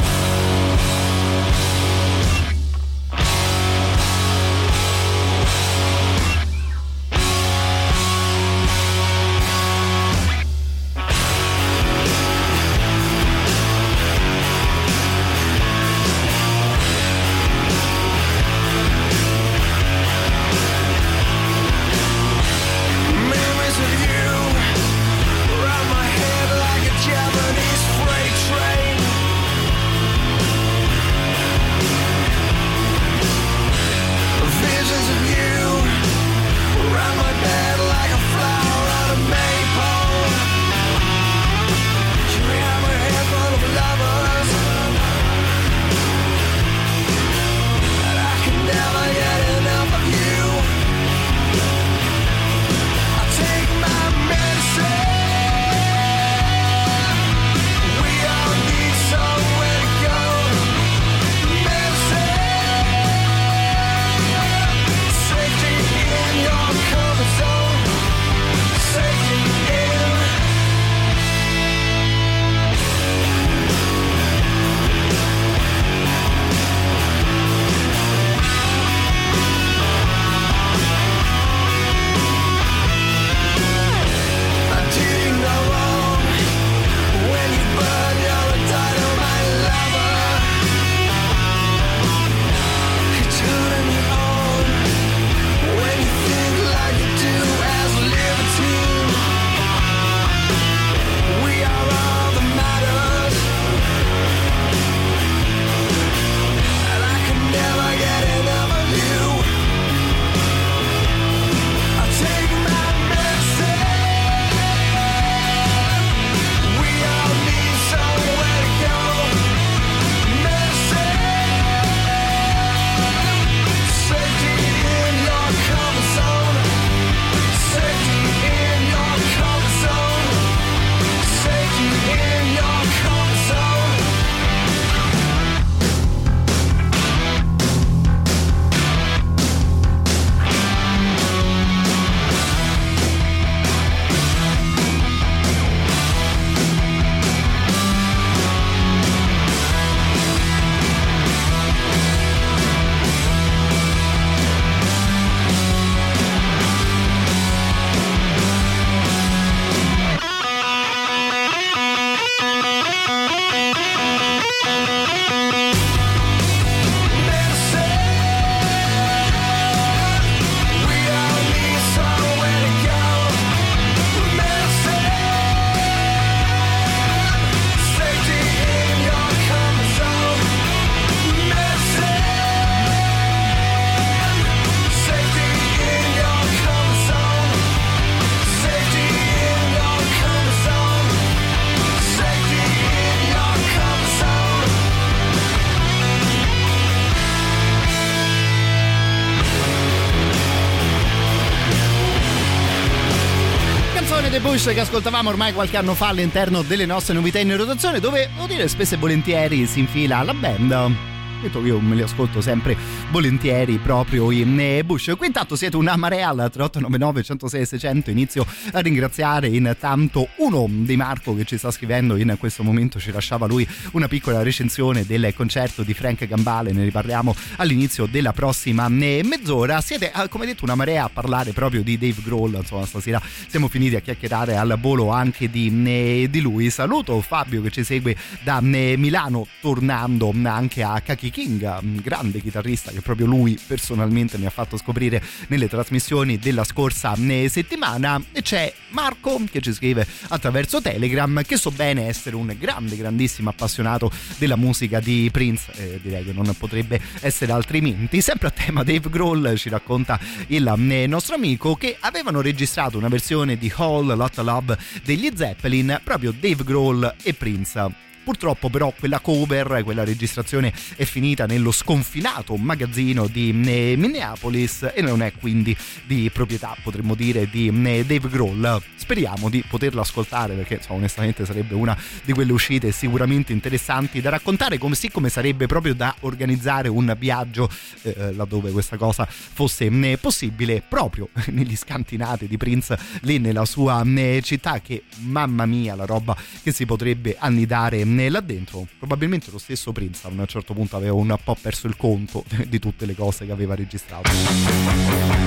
[204.68, 208.68] Che ascoltavamo ormai qualche anno fa all'interno delle nostre novità in rotazione dove, devo dire,
[208.68, 212.76] spesso e volentieri si infila la band detto che io me li ascolto sempre
[213.10, 218.46] volentieri proprio in eh, Bush qui intanto siete una marea al 3899 106 600 inizio
[218.72, 222.16] a ringraziare intanto uno di Marco che ci sta scrivendo.
[222.16, 226.72] In questo momento ci lasciava lui una piccola recensione del concerto di Frank Gambale.
[226.72, 229.80] Ne riparliamo all'inizio della prossima eh, mezz'ora.
[229.80, 232.54] Siete eh, come detto una marea a parlare proprio di Dave Grohl.
[232.54, 236.70] Insomma stasera siamo finiti a chiacchierare al volo anche di, eh, di lui.
[236.70, 243.00] Saluto Fabio che ci segue da Milano tornando anche a Kaki King, grande chitarrista che
[243.00, 248.22] proprio lui personalmente mi ha fatto scoprire nelle trasmissioni della scorsa eh, settimana.
[248.32, 253.50] E c'è Marco che ci scrive attraverso Telegram che so bene essere un grande, grandissimo
[253.50, 258.20] appassionato della musica di Prince, eh, direi che non potrebbe essere altrimenti.
[258.20, 260.18] Sempre a tema Dave Grohl ci racconta
[260.48, 266.00] il eh, nostro amico che avevano registrato una versione di Hall Lot Love degli Zeppelin,
[266.02, 268.07] proprio Dave Grohl e Prince.
[268.28, 275.00] Purtroppo però quella cover, quella registrazione è finita nello sconfinato magazzino di eh, Minneapolis e
[275.00, 275.74] non è quindi
[276.04, 278.82] di proprietà, potremmo dire, di eh, Dave Grohl.
[278.96, 284.28] Speriamo di poterla ascoltare perché insomma, onestamente sarebbe una di quelle uscite sicuramente interessanti da
[284.28, 287.70] raccontare, come sarebbe proprio da organizzare un viaggio
[288.02, 294.02] eh, laddove questa cosa fosse eh, possibile, proprio negli scantinati di Prince lì nella sua
[294.04, 299.58] eh, città che mamma mia la roba che si potrebbe annidare là dentro probabilmente lo
[299.58, 303.14] stesso Prince a un certo punto aveva un po' perso il conto di tutte le
[303.14, 305.38] cose che aveva registrato the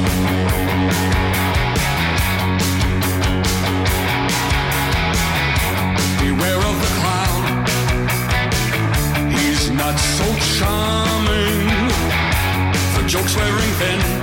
[9.84, 10.26] not so
[10.58, 11.90] charming.
[12.94, 14.21] For jokes wearing thin.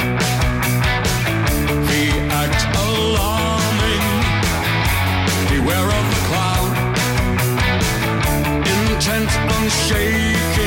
[9.69, 10.58] Shaking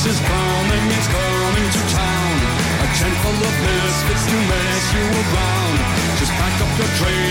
[0.00, 2.36] Circus is coming, it's coming to town.
[2.80, 5.76] A tent full of misfits to mess you around.
[6.18, 7.29] Just pack up your trailer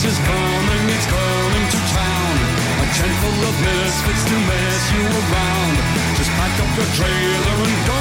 [0.00, 2.34] Circus is coming, it's coming to town.
[2.80, 5.76] A tent full of misfits to mess you around.
[6.16, 7.99] Just pack up your trailer and don't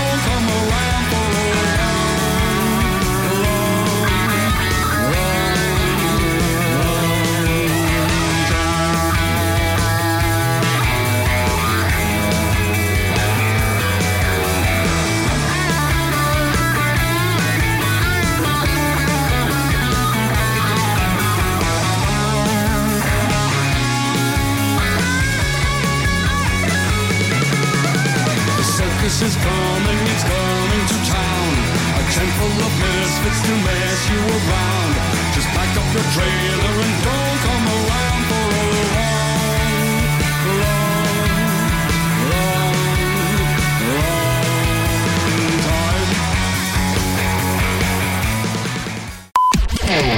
[29.10, 31.54] circus is coming, it's coming to town.
[31.98, 34.94] A tent full of misfits to mess you around.
[35.34, 39.42] Just pack up your trailer and don't come around for a long,
[40.62, 41.06] long,
[42.30, 42.76] long,
[43.90, 45.26] long
[45.66, 46.06] time.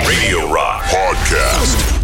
[0.08, 2.01] Radio Rock Podcast.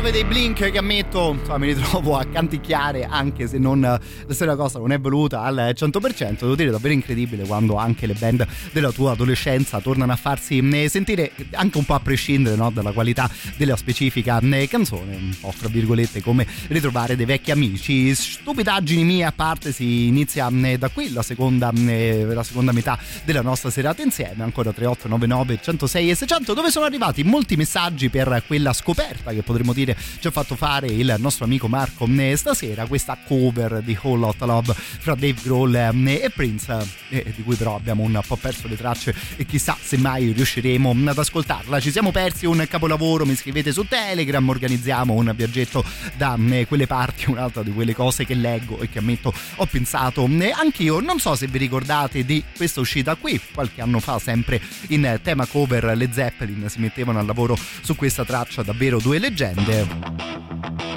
[0.00, 0.78] 9 dei Blink che
[1.10, 3.98] ammetto insomma, mi ritrovo a canticchiare anche se non
[4.28, 8.14] se la cosa non è voluta al 100% devo dire davvero incredibile quando anche le
[8.14, 12.70] band della tua adolescenza tornano a farsi eh, sentire anche un po' a prescindere no,
[12.70, 18.14] dalla qualità della specifica eh, canzone un po' fra virgolette come ritrovare dei vecchi amici.
[18.14, 22.98] Stupidaggini mie a parte si inizia eh, da qui la seconda, eh, la seconda metà
[23.24, 24.42] della nostra serata insieme.
[24.42, 29.72] Ancora 3899 106 e 600 dove sono arrivati molti messaggi per quella scoperta che potremmo
[29.72, 34.40] dire ci ha fatto fare il nostro amico Marco stasera questa cover di Whole Lot
[34.42, 38.68] Love fra Dave Grohl eh, e Prince eh, di cui però abbiamo un po' perso
[38.68, 41.80] le tracce e chissà se mai riusciremo ad ascoltarla.
[41.80, 45.84] Ci siamo persi un capolavoro mi scrivete su Telegram organizziamo un viaggetto
[46.16, 50.26] da eh, quelle parti un'altra di quelle cose che leggo e che ammetto ho pensato.
[50.26, 54.60] Eh, anch'io non so se vi ricordate di questa uscita qui qualche anno fa sempre
[54.88, 60.89] in tema cover le Zeppelin si mettevano al lavoro su questa traccia davvero due leggende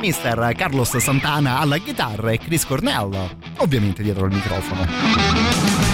[0.00, 5.93] Mister Carlos Santana alla chitarra e Chris Cornell ovviamente dietro il microfono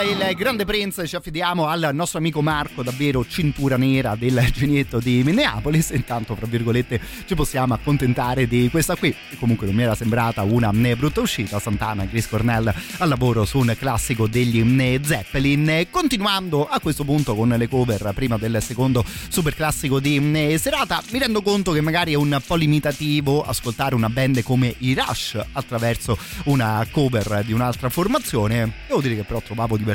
[0.00, 4.98] E il grande Prince ci affidiamo al nostro amico Marco, davvero cintura nera del genietto
[4.98, 5.90] di Minneapolis.
[5.90, 9.14] Intanto, fra virgolette, ci possiamo accontentare di questa qui.
[9.28, 11.60] che Comunque non mi era sembrata una brutta uscita.
[11.60, 14.64] Santana, Chris Cornell al lavoro su un classico degli
[15.02, 15.88] Zeppelin.
[15.90, 21.18] Continuando a questo punto con le cover prima del secondo super classico di serata, mi
[21.18, 26.16] rendo conto che magari è un po' limitativo ascoltare una band come i Rush attraverso
[26.44, 28.72] una cover di un'altra formazione.
[28.86, 29.88] Devo dire che però trovavo divertente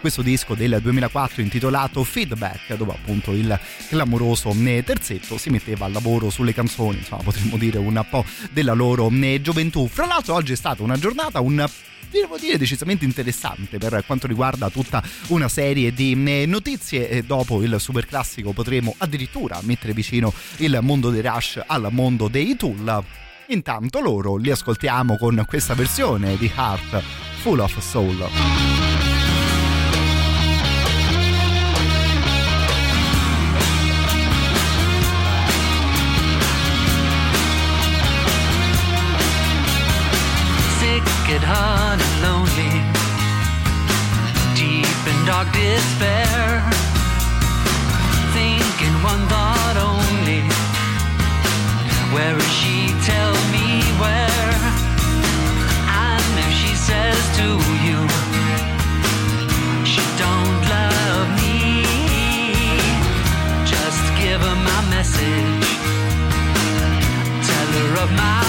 [0.00, 4.50] questo disco del 2004 intitolato Feedback, dove appunto il clamoroso
[4.84, 9.10] terzetto si metteva al lavoro sulle canzoni, insomma potremmo dire un po' della loro
[9.40, 9.86] gioventù.
[9.88, 11.66] Fra l'altro oggi è stata una giornata, un
[12.10, 16.14] devo dire decisamente interessante per quanto riguarda tutta una serie di
[16.46, 22.28] notizie dopo il super classico potremo addirittura mettere vicino il mondo dei Rush al mondo
[22.28, 23.02] dei Tool
[23.46, 27.02] intanto loro li ascoltiamo con questa versione di Heart
[27.40, 29.11] Full of Soul
[41.34, 42.74] at heart and lonely,
[44.52, 46.60] deep in dark despair,
[48.36, 50.42] thinking one thought only.
[52.12, 52.92] Where is she?
[53.08, 54.56] Tell me where.
[55.88, 57.48] And if she says to
[57.86, 57.98] you,
[59.88, 61.56] she don't love me,
[63.64, 65.68] just give her my message.
[67.48, 68.41] Tell her of my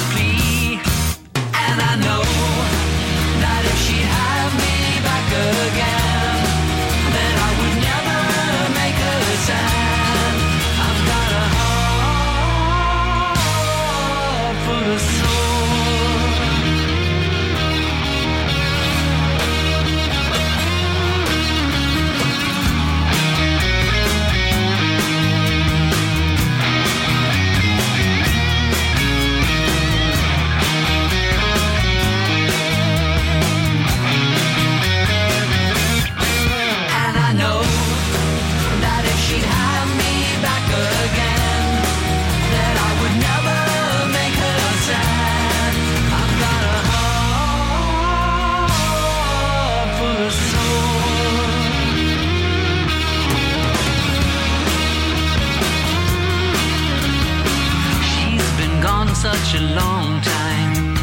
[59.56, 60.96] a long time,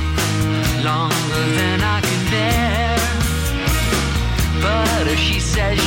[0.83, 2.97] longer than I can bear.
[4.61, 5.79] But if she says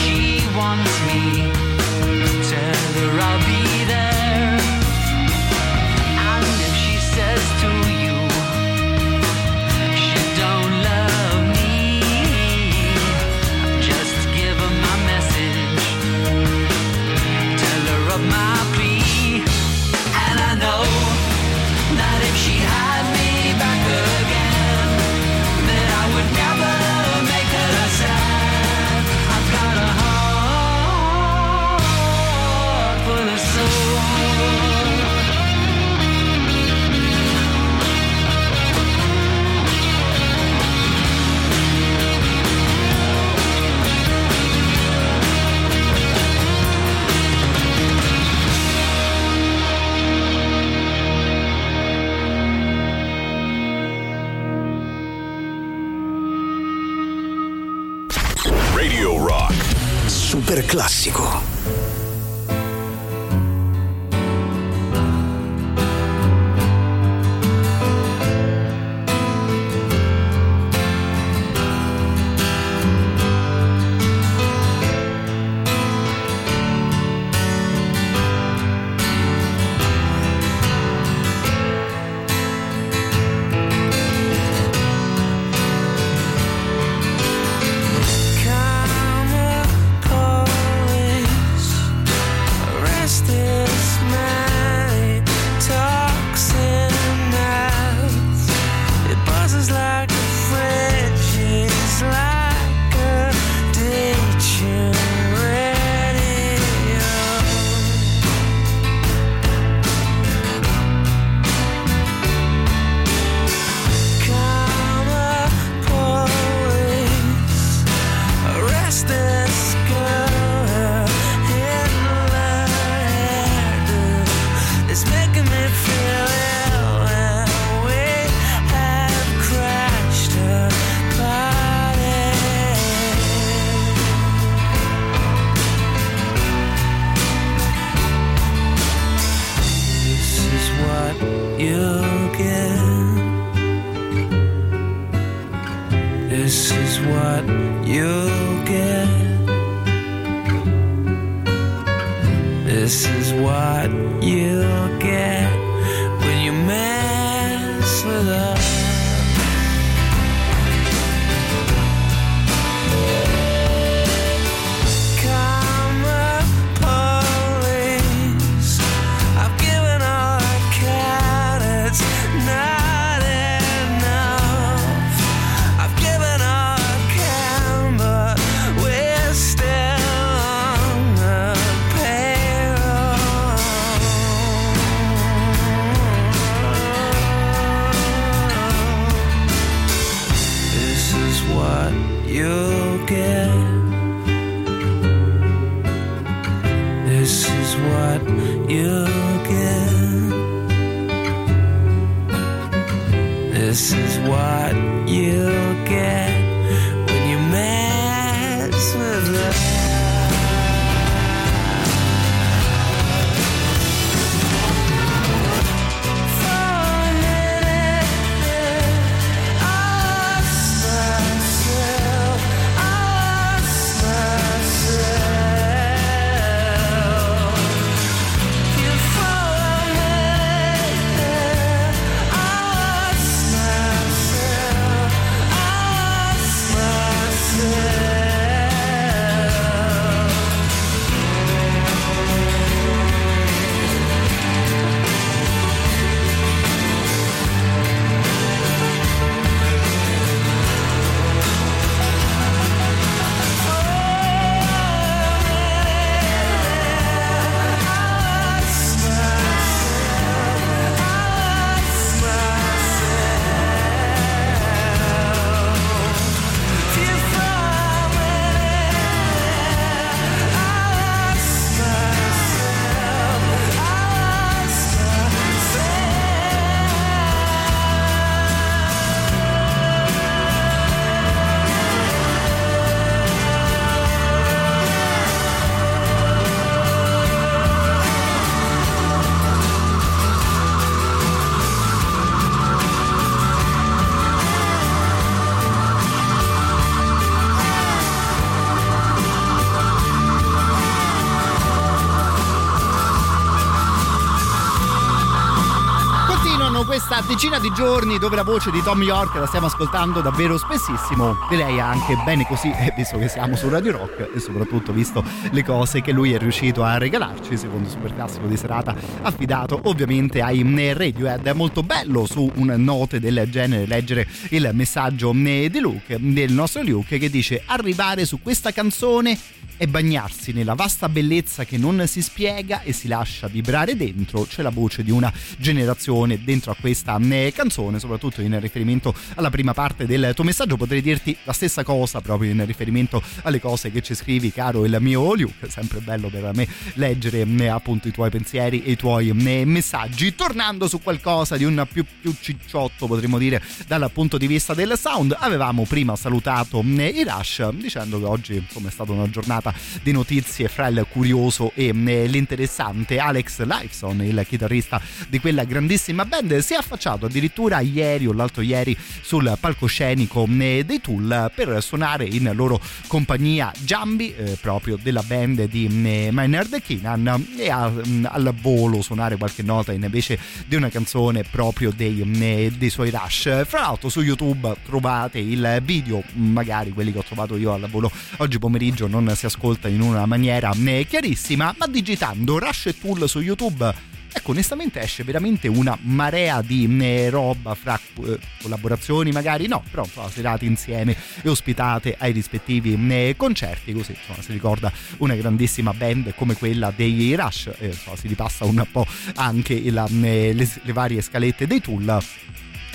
[307.34, 311.36] Decina di giorni dove la voce di Tom York la stiamo ascoltando davvero spessissimo.
[311.50, 315.64] Direi anche bene così, eh, visto che siamo su Radio Rock e soprattutto visto le
[315.64, 320.62] cose che lui è riuscito a regalarci, secondo super classico di serata, affidato ovviamente ai
[320.62, 321.44] eh, Radiohead.
[321.44, 326.52] È molto bello su un note del genere leggere il messaggio eh, di Luke, del
[326.52, 329.36] nostro Luke, che dice arrivare su questa canzone
[329.78, 334.44] e bagnarsi nella vasta bellezza che non si spiega e si lascia vibrare dentro.
[334.44, 339.50] C'è la voce di una generazione dentro a questa eh, canzone, soprattutto in riferimento alla
[339.50, 340.78] prima parte del tuo messaggio.
[340.78, 344.98] Potrei dirti la stessa cosa proprio in riferimento alle cose che ci scrivi, caro il
[345.00, 345.68] mio Luke.
[345.68, 349.66] È sempre bello per me leggere eh, appunto i tuoi pensieri e i tuoi eh,
[349.66, 350.36] messaggi.
[350.36, 354.98] Tornando su qualcosa di un più, più cicciotto, potremmo dire, dal punto di vista del
[354.98, 359.62] sound, avevamo prima salutato i Rush dicendo che oggi insomma, è stata una giornata
[360.02, 363.19] di notizie fra il curioso e eh, l'interessante.
[363.19, 368.61] Alex Lifeson, il chitarrista di quella grandissima band, si è affacciato addirittura ieri o l'altro
[368.64, 375.22] ieri sul palcoscenico eh, dei Tool per suonare in loro compagnia Jambi, eh, proprio della
[375.22, 377.91] band di eh, Maynard Keenan, e a,
[378.23, 383.65] al volo suonare qualche nota invece di una canzone proprio dei, dei suoi Rush.
[383.65, 388.11] Fra l'altro su YouTube trovate il video, magari quelli che ho trovato io al volo
[388.38, 393.30] oggi pomeriggio non si ascolta in una maniera eh, chiarissima, ma digitando Rush e Tool
[393.30, 394.12] su YouTube.
[394.36, 400.04] Ecco onestamente esce veramente una marea di eh, roba fra eh, collaborazioni magari no però
[400.04, 405.94] insomma, serate insieme e ospitate ai rispettivi eh, concerti così insomma si ricorda una grandissima
[405.94, 409.06] band come quella dei Rush e insomma, si ripassa un po'
[409.36, 412.20] anche la, eh, le, le varie scalette dei Tool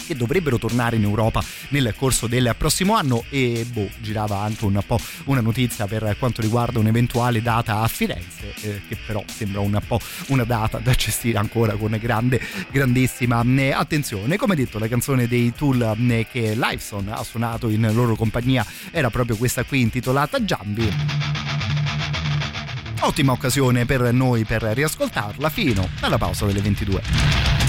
[0.08, 3.24] che dovrebbero tornare in Europa nel corso del prossimo anno.
[3.28, 8.54] E boh, girava anche un po' una notizia per quanto riguarda un'eventuale data a Firenze
[8.62, 12.40] eh, che però sembra un po' una data da gestire ancora con grande
[12.70, 14.38] grandissima eh, attenzione.
[14.38, 19.10] Come detto la canzone dei Tool eh, che Liveson ha suonato in loro compagnia era
[19.10, 20.90] proprio questa qui intitolata Jambi.
[23.00, 27.67] Ottima occasione per noi per riascoltarla fino alla pausa delle 22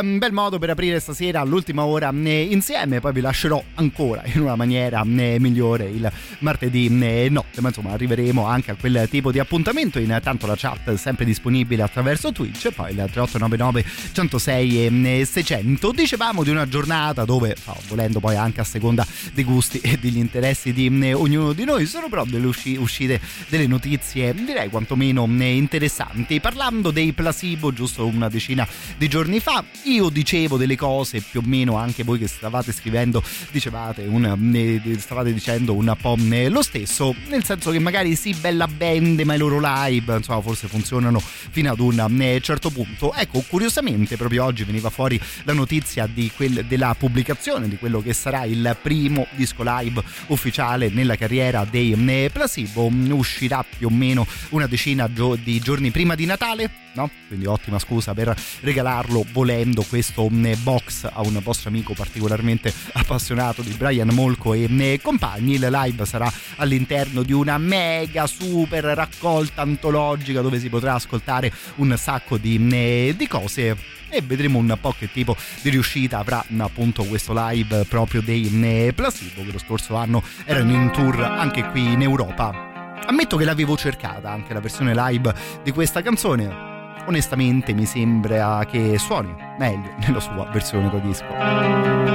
[0.00, 4.40] un bel modo per aprire stasera all'ultima ora eh, insieme, poi vi lascerò ancora in
[4.40, 6.10] una maniera eh, migliore il
[6.40, 10.92] martedì eh, notte, ma insomma arriveremo anche a quel tipo di appuntamento, intanto la chat
[10.92, 17.24] è sempre disponibile attraverso Twitch, poi il 3899 106 e 600, dicevamo di una giornata
[17.24, 17.56] dove,
[17.88, 22.08] volendo poi anche a seconda dei gusti e degli interessi di ognuno di noi, sono
[22.08, 28.66] però delle usci- uscite delle notizie direi quantomeno interessanti, parlando dei placebo giusto una decina
[28.96, 29.64] di giorni fa.
[29.86, 34.80] Io dicevo delle cose più o meno anche voi che stavate scrivendo, dicevate un, ne-
[34.98, 39.34] stavate dicendo un po' ne- lo stesso, nel senso che magari sì, bella band, ma
[39.34, 43.12] i loro live, insomma, forse funzionano fino ad un eh, certo punto.
[43.12, 48.44] Ecco, curiosamente, proprio oggi veniva fuori la notizia quel- della pubblicazione di quello che sarà
[48.44, 52.90] il primo disco live ufficiale nella carriera dei eh, Placebo.
[53.10, 57.10] Uscirà più o meno una decina di giorni prima di Natale, no?
[57.26, 63.62] Quindi ottima scusa per regalarlo volendo questo mh, box a un vostro amico particolarmente appassionato
[63.62, 65.54] di Brian Molko e mh, compagni.
[65.54, 71.94] Il live sarà all'interno di una mega super raccolta antologica dove si potrà ascoltare un
[71.96, 73.76] sacco di, mh, di cose
[74.08, 79.44] e vedremo un po' che tipo di riuscita avrà appunto questo live proprio dei Placebo
[79.44, 82.96] che lo scorso anno erano in tour anche qui in Europa.
[83.06, 86.73] Ammetto che l'avevo cercata anche la versione live di questa canzone.
[87.06, 92.14] Onestamente mi sembra che suoni meglio nella sua versione da disco.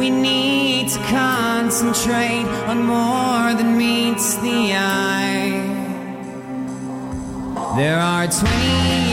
[0.00, 5.60] We need to concentrate on more than meets the eye.
[7.76, 9.09] There are 20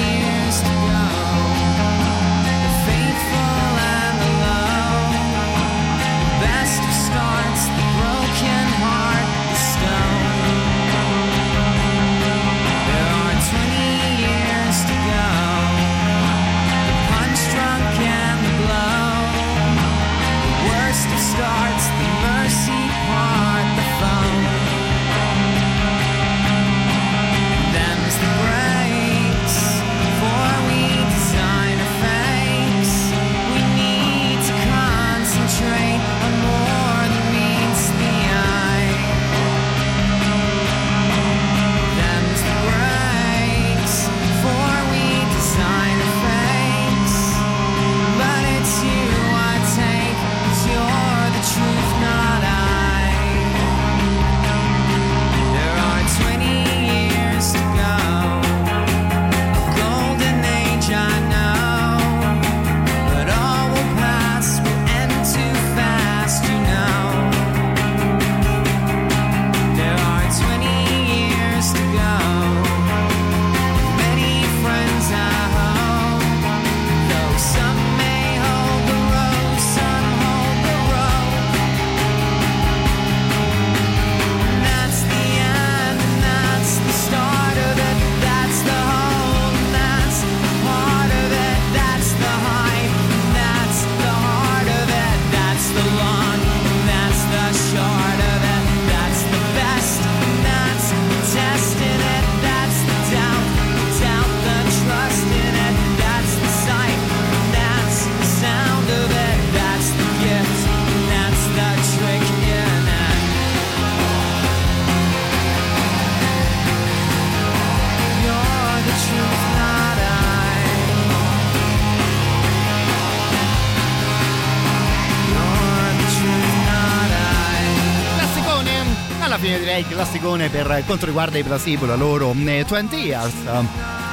[129.77, 133.33] direi classicone per quanto riguarda i placebo, la loro eh, 20 Years.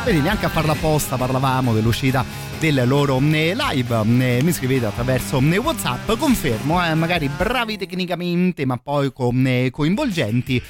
[0.05, 2.25] Vedi, neanche a farla apposta parlavamo dell'uscita
[2.59, 4.03] del loro eh, live.
[4.19, 9.13] Eh, Mi scrivete attraverso WhatsApp, confermo, eh, magari bravi tecnicamente, ma poi
[9.71, 10.63] coinvolgenti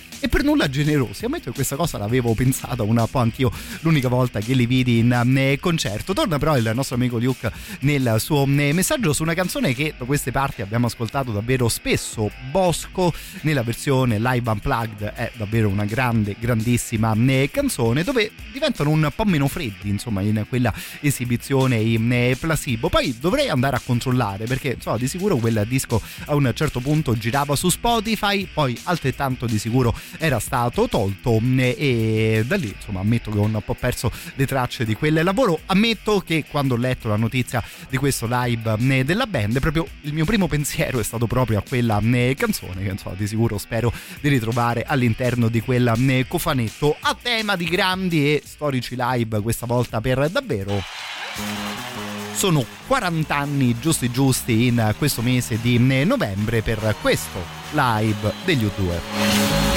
[0.44, 1.24] nulla generosi.
[1.24, 3.50] Ammetto che questa cosa l'avevo pensata un po' anch'io
[3.80, 6.12] l'unica volta che li vidi in eh, concerto.
[6.12, 7.50] Torna però il nostro amico Luke
[7.80, 12.30] nel suo eh, messaggio su una canzone che da queste parti abbiamo ascoltato davvero spesso,
[12.50, 19.10] Bosco, nella versione live unplugged è davvero una grande, grandissima eh, canzone dove diventano un
[19.14, 22.88] po' meno freddi, insomma, in quella esibizione in eh, placebo.
[22.88, 27.16] Poi dovrei andare a controllare perché insomma, di sicuro quel disco a un certo punto
[27.16, 33.00] girava su Spotify, poi altrettanto di sicuro era stato tolto mm, e da lì insomma
[33.00, 35.60] ammetto che ho un po' perso le tracce di quel lavoro.
[35.66, 40.12] Ammetto che quando ho letto la notizia di questo live mm, della band, proprio il
[40.12, 43.92] mio primo pensiero è stato proprio a quella mm, canzone che insomma di sicuro spero
[44.20, 50.00] di ritrovare all'interno di quel cofanetto a tema di grandi e storici live questa volta
[50.00, 50.82] per davvero
[52.34, 57.38] sono 40 anni giusti giusti in questo mese di novembre per questo
[57.72, 59.73] live degli U2.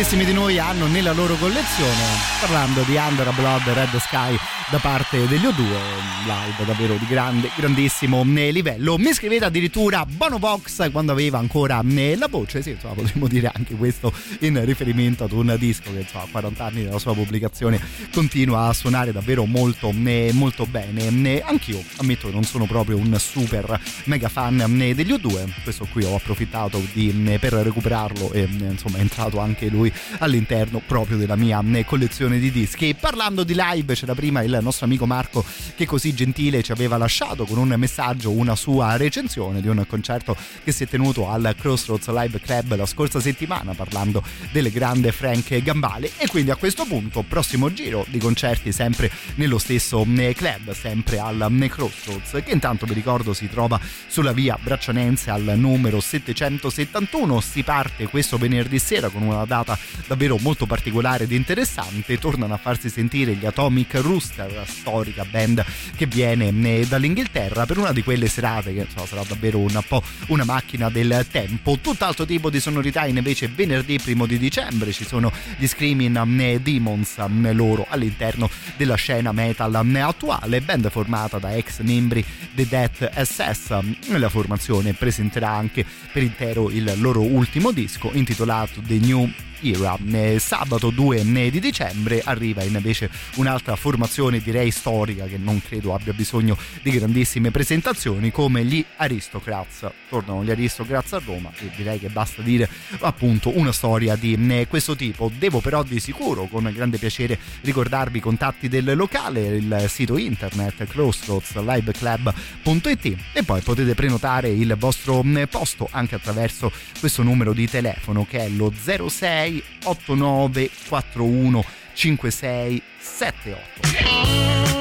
[0.00, 4.34] Moltissimi di noi hanno nella loro collezione, parlando di Under Blood Red Sky
[4.70, 8.96] da parte degli O2, un live davvero di grande, grandissimo eh, livello.
[8.98, 13.50] Mi scrivete addirittura Bono Box quando aveva ancora eh, la voce, sì, insomma, potremmo dire
[13.52, 17.80] anche questo in riferimento ad un disco che insomma, a 40 anni dalla sua pubblicazione
[18.12, 21.42] continua a suonare davvero molto, eh, molto bene.
[21.42, 24.64] Anch'io ammetto che non sono proprio un super mega fan
[24.94, 29.92] degli O2, questo qui ho approfittato di, per recuperarlo e insomma è entrato anche lui
[30.18, 31.84] all'interno proprio della mia eh,
[32.30, 32.94] collezione di dischi.
[32.94, 35.44] Parlando di live c'era prima il nostro amico Marco
[35.74, 40.36] che così gentile ci aveva lasciato con un messaggio una sua recensione di un concerto
[40.62, 45.62] che si è tenuto al Crossroads Live Club la scorsa settimana parlando del grande Frank
[45.62, 50.72] Gambale e quindi a questo punto prossimo giro di concerti sempre nello stesso eh, club
[50.72, 56.00] sempre al eh, Crossroads che intanto vi ricordo si trova sulla via Braccianense al numero
[56.00, 62.54] 771 si parte questo venerdì sera con una data davvero molto particolare ed interessante tornano
[62.54, 65.64] a farsi sentire gli Atomic Rooster storica band
[65.96, 70.02] che viene eh, dall'Inghilterra per una di quelle serate che insomma, sarà davvero un po'
[70.28, 71.78] una macchina del tempo.
[71.80, 74.92] Tutt'altro tipo di sonorità invece venerdì primo di dicembre.
[74.92, 81.38] Ci sono gli Screaming eh, Demons eh, loro all'interno della scena metal attuale band formata
[81.38, 83.78] da ex membri dei Death SS
[84.18, 89.30] la formazione presenterà anche per intero il loro ultimo disco intitolato The New
[89.62, 89.98] Era.
[90.10, 96.12] Eh, Sabato 2 di dicembre arriva invece un'altra formazione direi storica che non credo abbia
[96.12, 99.88] bisogno di grandissime presentazioni come gli Aristocrats.
[100.08, 102.68] Tornano gli Aristocrats a Roma e direi che basta dire
[103.00, 105.30] appunto una storia di eh, questo tipo.
[105.36, 110.86] Devo però di sicuro con grande piacere ricordarvi i contatti del locale, il sito internet
[110.86, 118.24] crossroadsliveclub.it e poi potete prenotare il vostro eh, posto anche attraverso questo numero di telefono
[118.28, 119.49] che è lo 06
[119.84, 121.64] 89 41
[121.94, 124.79] 56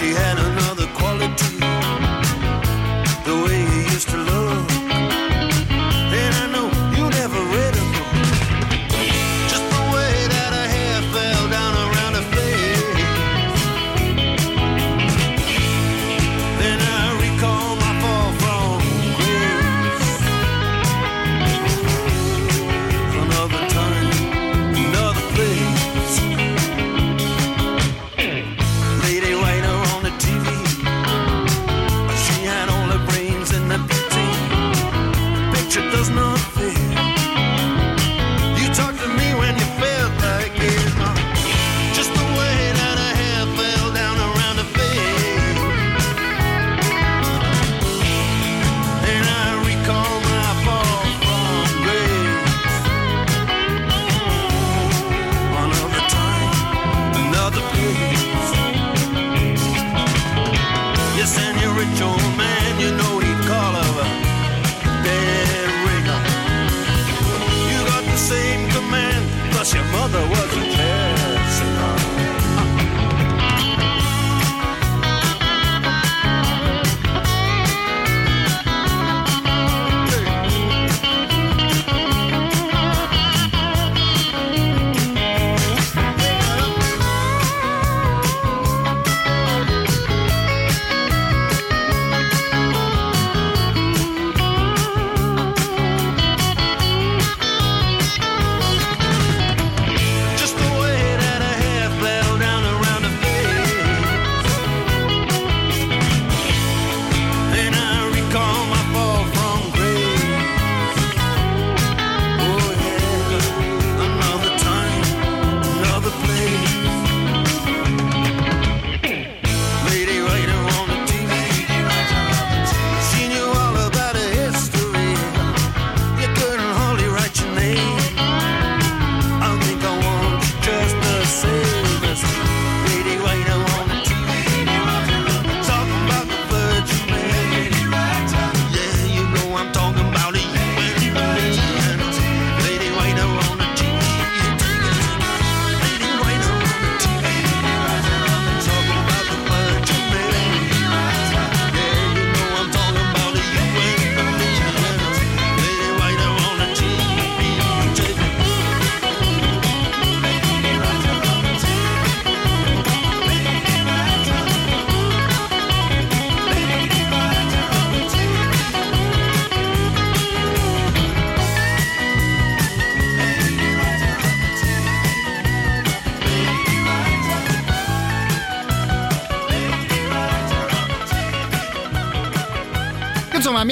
[0.00, 0.49] she had a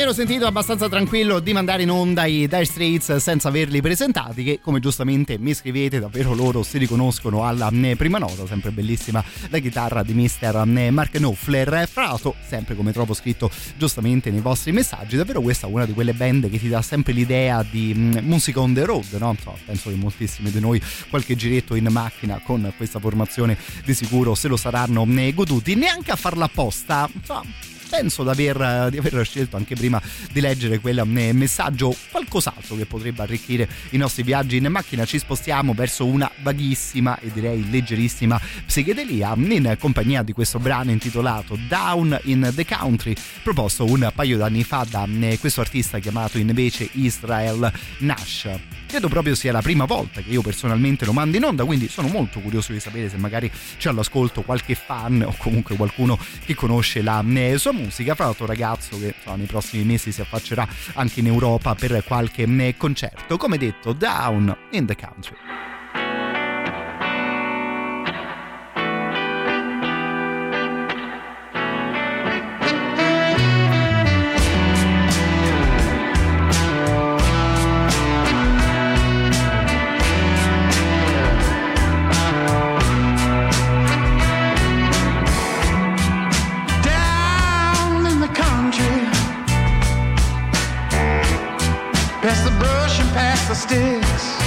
[0.09, 4.43] mi ero sentito abbastanza tranquillo di mandare in onda i Dire Straits senza averli presentati
[4.43, 9.23] che come giustamente mi scrivete davvero loro si riconoscono alla eh, prima nota sempre bellissima
[9.51, 10.65] la chitarra di Mr.
[10.77, 15.67] eh, Mark Knopfler fra l'altro sempre come trovo scritto giustamente nei vostri messaggi davvero questa
[15.67, 18.87] è una di quelle band che ti dà sempre l'idea di mh, musica on the
[18.87, 19.37] road no?
[19.39, 20.81] So, penso che moltissimi di noi
[21.11, 26.13] qualche giretto in macchina con questa formazione di sicuro se lo saranno eh, goduti neanche
[26.13, 30.01] a farla apposta insomma penso di aver, di aver, scelto anche prima
[30.31, 35.05] di leggere quel messaggio qualcos'altro che potrebbe arricchire i nostri viaggi in macchina.
[35.05, 41.59] Ci spostiamo verso una vaghissima e direi leggerissima psichedelia in compagnia di questo brano intitolato
[41.69, 46.89] Down in the Country proposto un paio d'anni fa da eh, questo artista chiamato invece
[46.93, 48.49] Israel Nash.
[48.87, 52.09] Credo proprio sia la prima volta che io personalmente lo mando in onda quindi sono
[52.09, 57.03] molto curioso di sapere se magari c'è all'ascolto qualche fan o comunque qualcuno che conosce
[57.03, 57.73] la eh, sua
[58.15, 62.43] fra l'altro ragazzo che insomma, nei prossimi mesi si affaccerà anche in Europa per qualche
[62.43, 63.37] eh, concerto.
[63.37, 65.37] Come detto Down in the Country
[93.59, 94.38] sticks.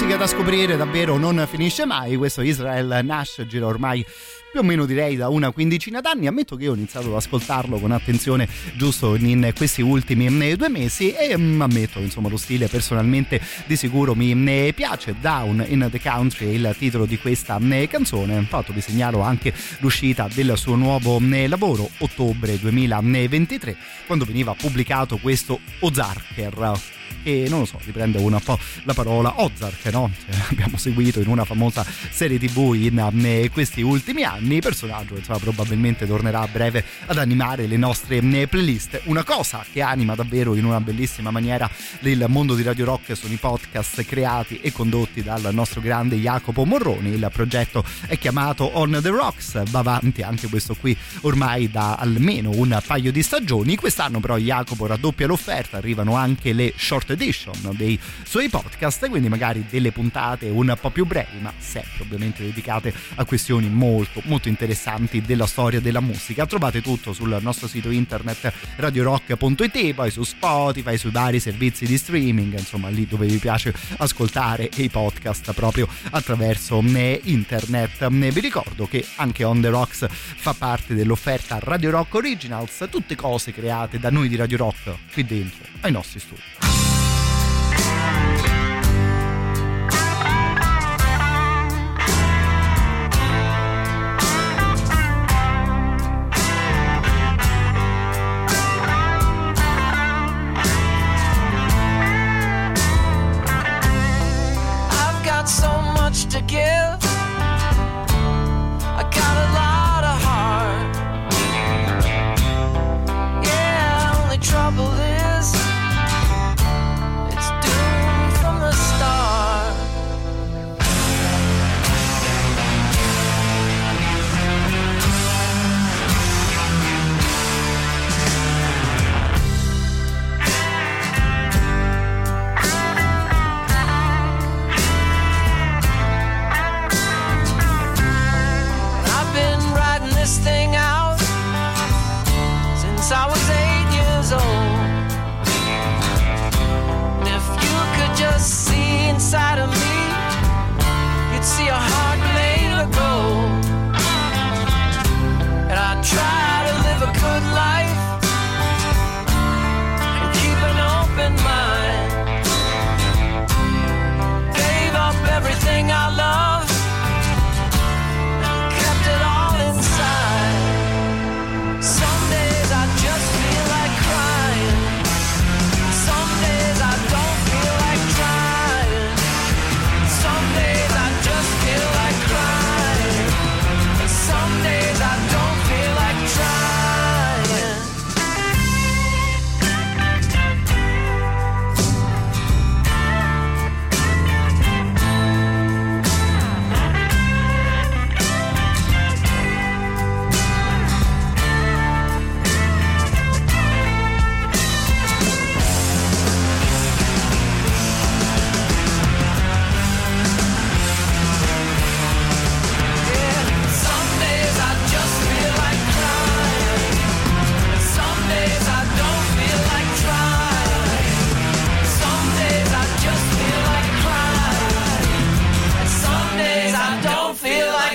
[0.00, 2.16] Musica da scoprire davvero non finisce mai.
[2.16, 4.02] Questo Israel Nash gira ormai
[4.50, 6.26] più o meno direi da una quindicina d'anni.
[6.26, 10.70] Ammetto che io ho iniziato ad ascoltarlo con attenzione giusto in questi ultimi mm, due
[10.70, 15.16] mesi e mm, ammetto insomma lo stile personalmente di sicuro mi mm, piace.
[15.20, 18.36] Down in the Country è il titolo di questa canzone.
[18.36, 25.60] Infatti vi segnalo anche l'uscita del suo nuovo lavoro, ottobre 2023, quando veniva pubblicato questo
[25.80, 26.98] Ozarker.
[27.22, 30.10] Che non lo so, riprende un po' la parola Ozark, no?
[30.24, 35.22] Cioè, abbiamo seguito in una famosa serie tv in eh, questi ultimi anni, personaggio che
[35.38, 39.02] probabilmente tornerà a breve ad animare le nostre eh, playlist.
[39.04, 41.70] Una cosa che anima davvero in una bellissima maniera
[42.00, 46.64] il mondo di Radio Rock sono i podcast creati e condotti dal nostro grande Jacopo
[46.64, 47.10] Morroni.
[47.10, 52.50] Il progetto è chiamato On the Rocks, va avanti anche questo qui ormai da almeno
[52.50, 53.76] un paio di stagioni.
[53.76, 59.64] Quest'anno però Jacopo raddoppia l'offerta, arrivano anche le short edition dei suoi podcast, quindi magari
[59.68, 65.20] delle puntate un po' più brevi, ma sempre ovviamente dedicate a questioni molto molto interessanti
[65.20, 66.46] della storia della musica.
[66.46, 72.58] Trovate tutto sul nostro sito internet radiorock.it, poi su Spotify, sui vari servizi di streaming,
[72.58, 78.08] insomma lì dove vi piace ascoltare i podcast proprio attraverso eh, internet.
[78.08, 83.52] Vi ricordo che anche On The Rocks fa parte dell'offerta Radio Rock Originals, tutte cose
[83.52, 86.89] create da noi di Radio Rock qui dentro ai nostri studi.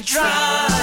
[0.06, 0.75] drunk.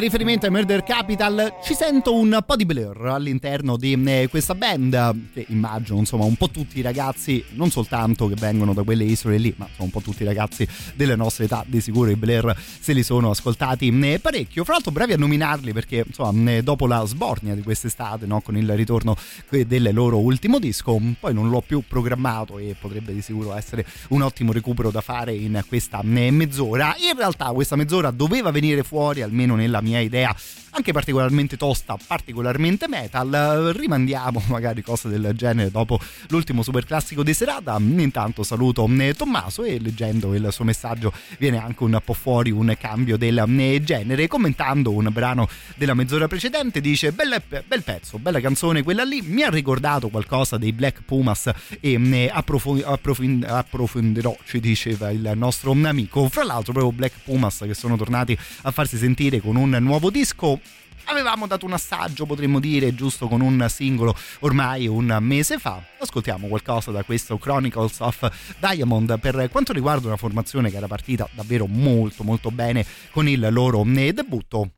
[0.00, 5.32] Riferimento a Murder Capital ci sento un po' di Blur all'interno di eh, questa band
[5.32, 9.36] che immagino insomma un po' tutti i ragazzi non soltanto che vengono da quelle isole
[9.38, 12.56] lì ma sono un po' tutti i ragazzi delle nostre età di sicuro i Blur
[12.56, 14.64] se li sono ascoltati eh, parecchio.
[14.64, 18.56] Fra l'altro bravi a nominarli perché insomma eh, dopo la sbornia di quest'estate no, con
[18.56, 19.16] il ritorno
[19.48, 24.22] del loro ultimo disco poi non l'ho più programmato e potrebbe di sicuro essere un
[24.22, 26.94] ottimo recupero da fare in questa mezz'ora.
[26.98, 30.34] In realtà questa mezz'ora doveva venire fuori almeno nella mia idea
[30.74, 33.72] anche particolarmente tosta, particolarmente metal.
[33.74, 35.98] Rimandiamo magari cose del genere dopo
[36.28, 37.76] l'ultimo super classico di serata.
[37.78, 42.74] Intanto saluto eh, Tommaso e leggendo il suo messaggio viene anche un po' fuori un
[42.78, 44.26] cambio del eh, genere.
[44.26, 49.42] Commentando un brano della mezz'ora precedente dice bel, bel pezzo, bella canzone quella lì, mi
[49.42, 51.50] ha ricordato qualcosa dei Black Pumas
[51.80, 56.28] e eh, approfondi, approfondi, approfondirò, ci diceva il nostro amico.
[56.28, 60.60] Fra l'altro proprio Black Pumas che sono tornati a farsi sentire con un nuovo disco
[61.06, 65.82] avevamo dato un assaggio, potremmo dire, giusto con un singolo ormai un mese fa.
[65.98, 71.28] Ascoltiamo qualcosa da questo Chronicles of Diamond per quanto riguarda una formazione che era partita
[71.32, 74.70] davvero molto molto bene con il loro debutto.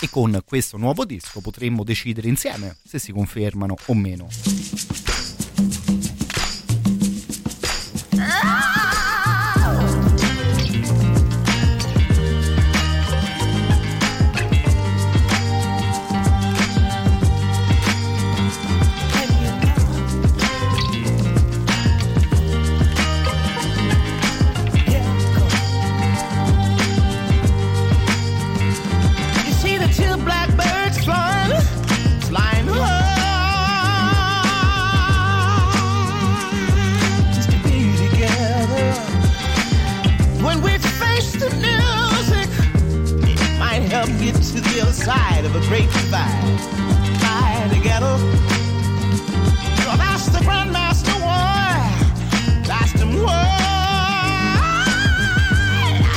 [0.00, 4.28] E con questo nuovo disco potremmo decidere insieme se si confermano o meno.
[45.04, 46.60] Side of a great divide.
[47.18, 48.16] Fly together.
[49.98, 51.74] That's the Grandmaster why.
[52.64, 53.48] That's the why.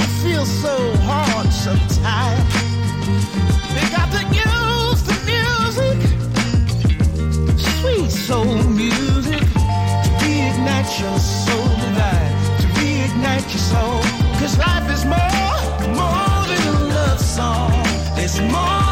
[0.02, 0.76] I feel so
[1.07, 2.53] hard sometimes.
[3.74, 5.98] We got to use the music,
[7.57, 9.41] sweet soul music,
[10.06, 14.02] to reignite your soul divine, to reignite your soul.
[14.40, 15.56] Cause life is more,
[15.99, 17.75] more than a love song.
[18.38, 18.85] It's more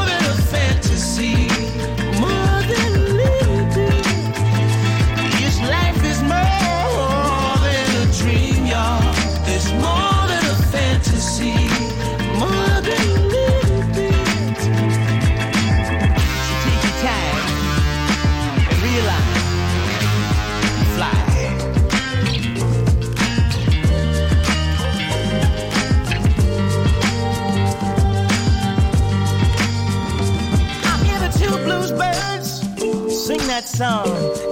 [33.76, 34.43] song.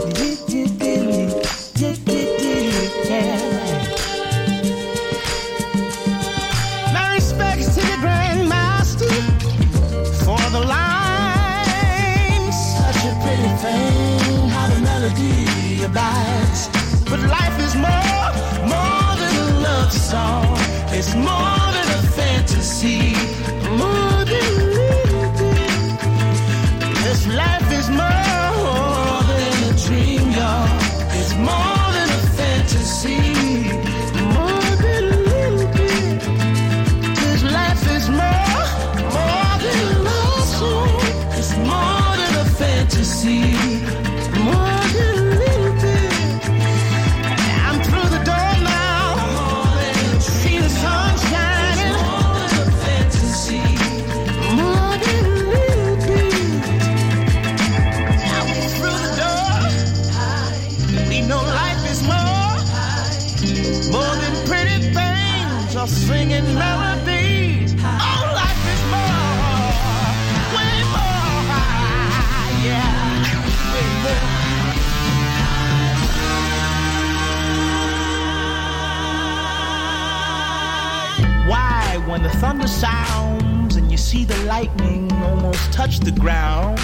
[82.42, 86.80] Thunder sounds and you see the lightning almost touch the ground,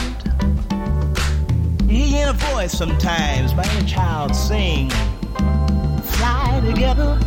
[1.89, 4.88] you hear a voice sometimes by a child sing,
[6.13, 7.17] Fly together.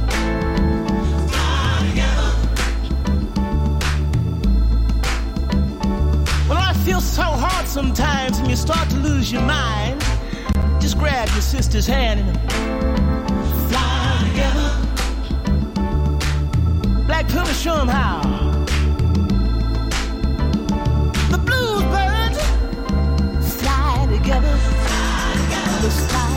[1.26, 2.30] Fly together.
[6.48, 10.00] Well, I feel so hard sometimes and you start to lose your mind.
[10.80, 12.89] Just grab your sister's hand and
[17.32, 17.52] Let me
[17.88, 18.20] how.
[21.30, 22.40] The blues birds
[23.60, 24.56] fly together.
[24.56, 26.29] Fly together.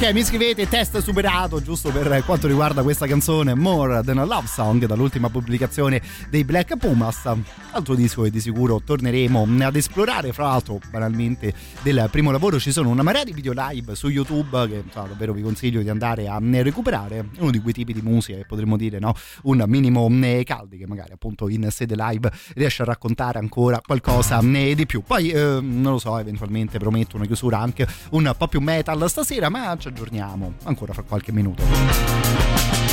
[0.00, 4.46] Ok, mi scrivete test superato giusto per quanto riguarda questa canzone More Than a Love
[4.46, 6.00] Song dall'ultima pubblicazione
[6.30, 7.28] dei Black Pumas.
[7.72, 10.32] Altro disco che di sicuro torneremo ad esplorare.
[10.32, 11.52] Fra l'altro, banalmente,
[11.82, 15.32] del primo lavoro ci sono una marea di video live su YouTube che so, davvero
[15.32, 17.30] vi consiglio di andare a recuperare.
[17.38, 19.14] Uno di quei tipi di musica che potremmo dire, no?
[19.42, 24.38] Un minimo eh, caldi che magari appunto in sede live riesce a raccontare ancora qualcosa
[24.38, 25.02] eh, di più.
[25.02, 29.48] Poi, eh, non lo so, eventualmente prometto una chiusura anche un po' più metal stasera,
[29.48, 32.87] ma c'è aggiorniamo ancora fra qualche minuto.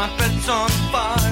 [0.00, 1.29] My bed's on fire.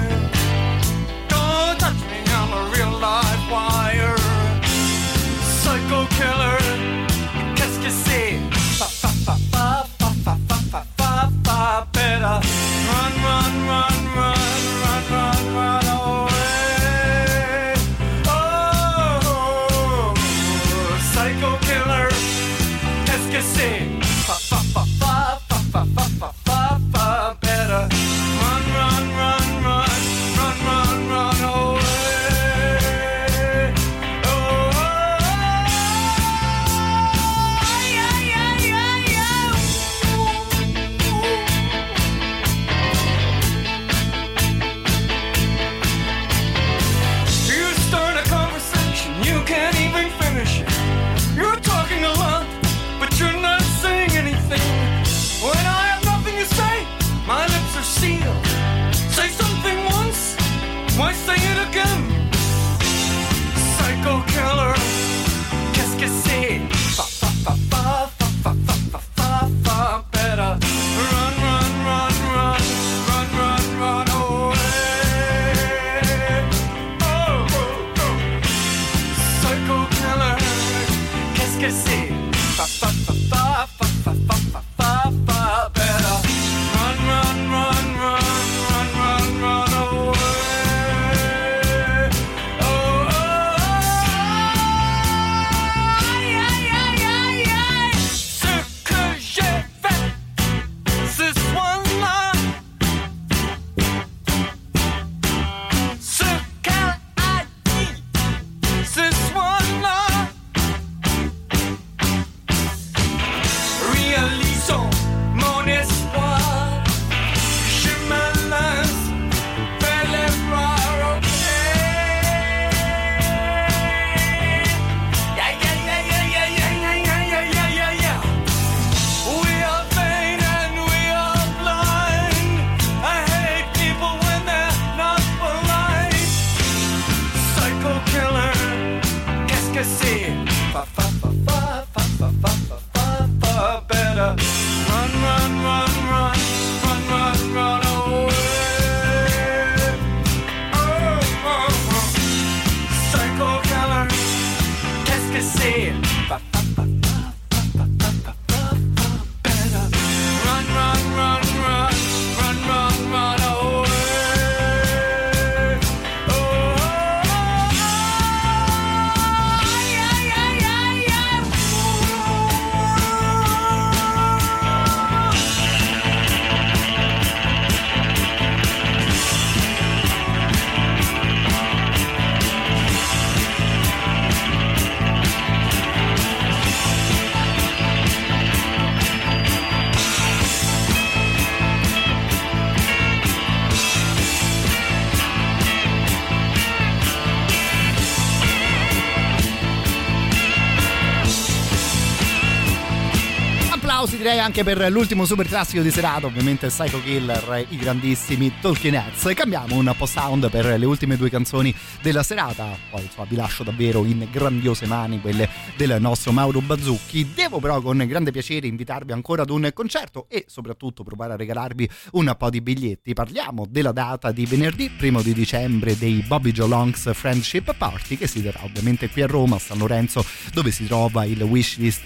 [204.39, 209.33] Direi anche per l'ultimo super classico di serata, ovviamente Psycho Killer, i grandissimi Talking Heads.
[209.35, 213.63] Cambiamo un po' sound per le ultime due canzoni della serata, poi insomma vi lascio
[213.63, 215.49] davvero in grandiose mani quelle
[215.79, 217.31] del nostro Mauro Bazzucchi.
[217.33, 221.89] Devo però con grande piacere invitarvi ancora ad un concerto e soprattutto provare a regalarvi
[222.11, 223.13] un po' di biglietti.
[223.13, 228.27] Parliamo della data di venerdì, primo di dicembre, dei Bobby Joe Longs Friendship Party che
[228.27, 232.03] si terrà ovviamente qui a Roma, a San Lorenzo, dove si trova il Wishlist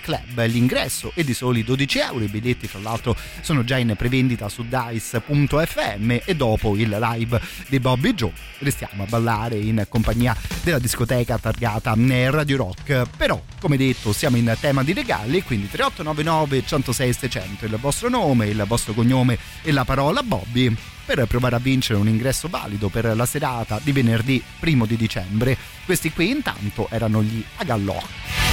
[0.00, 0.44] Club.
[0.46, 4.64] L'ingresso è di soli 12 euro, i biglietti fra l'altro sono già in prevendita su
[4.64, 11.38] dice.fm e dopo il live di Bobby Joe restiamo a ballare in compagnia della discoteca
[11.38, 13.11] targata Radio Rock.
[13.16, 18.46] Però, come detto, siamo in tema di regali, quindi 3899 106 600 il vostro nome,
[18.46, 20.74] il vostro cognome e la parola Bobby
[21.04, 25.56] per provare a vincere un ingresso valido per la serata di venerdì primo di dicembre.
[25.84, 28.51] Questi qui intanto erano gli Agallò.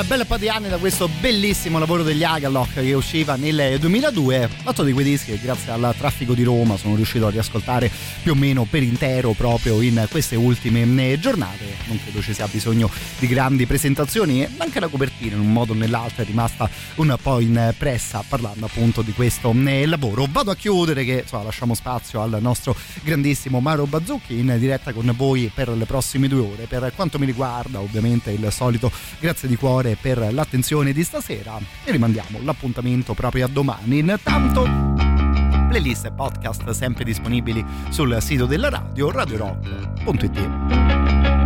[0.00, 4.50] Un bel po' di anni da questo bellissimo lavoro degli Agalock che usciva nel 2002,
[4.62, 7.90] fatto di quei dischi che grazie al traffico di Roma sono riuscito a riascoltare
[8.22, 11.64] più o meno per intero proprio in queste ultime eh, giornate.
[11.86, 15.72] Non credo ci sia bisogno di grandi presentazioni e anche la copertina in un modo
[15.72, 20.26] o nell'altro è rimasta un po' impressa parlando appunto di questo eh, lavoro.
[20.30, 25.10] Vado a chiudere che insomma, lasciamo spazio al nostro grandissimo Maro Bazzucchi in diretta con
[25.16, 26.66] voi per le prossime due ore.
[26.66, 31.92] Per quanto mi riguarda ovviamente il solito grazie di cuore per l'attenzione di stasera e
[31.92, 33.98] rimandiamo l'appuntamento proprio a domani.
[33.98, 34.64] Intanto
[35.68, 41.45] playlist e podcast sempre disponibili sul sito della radio radiorock.it.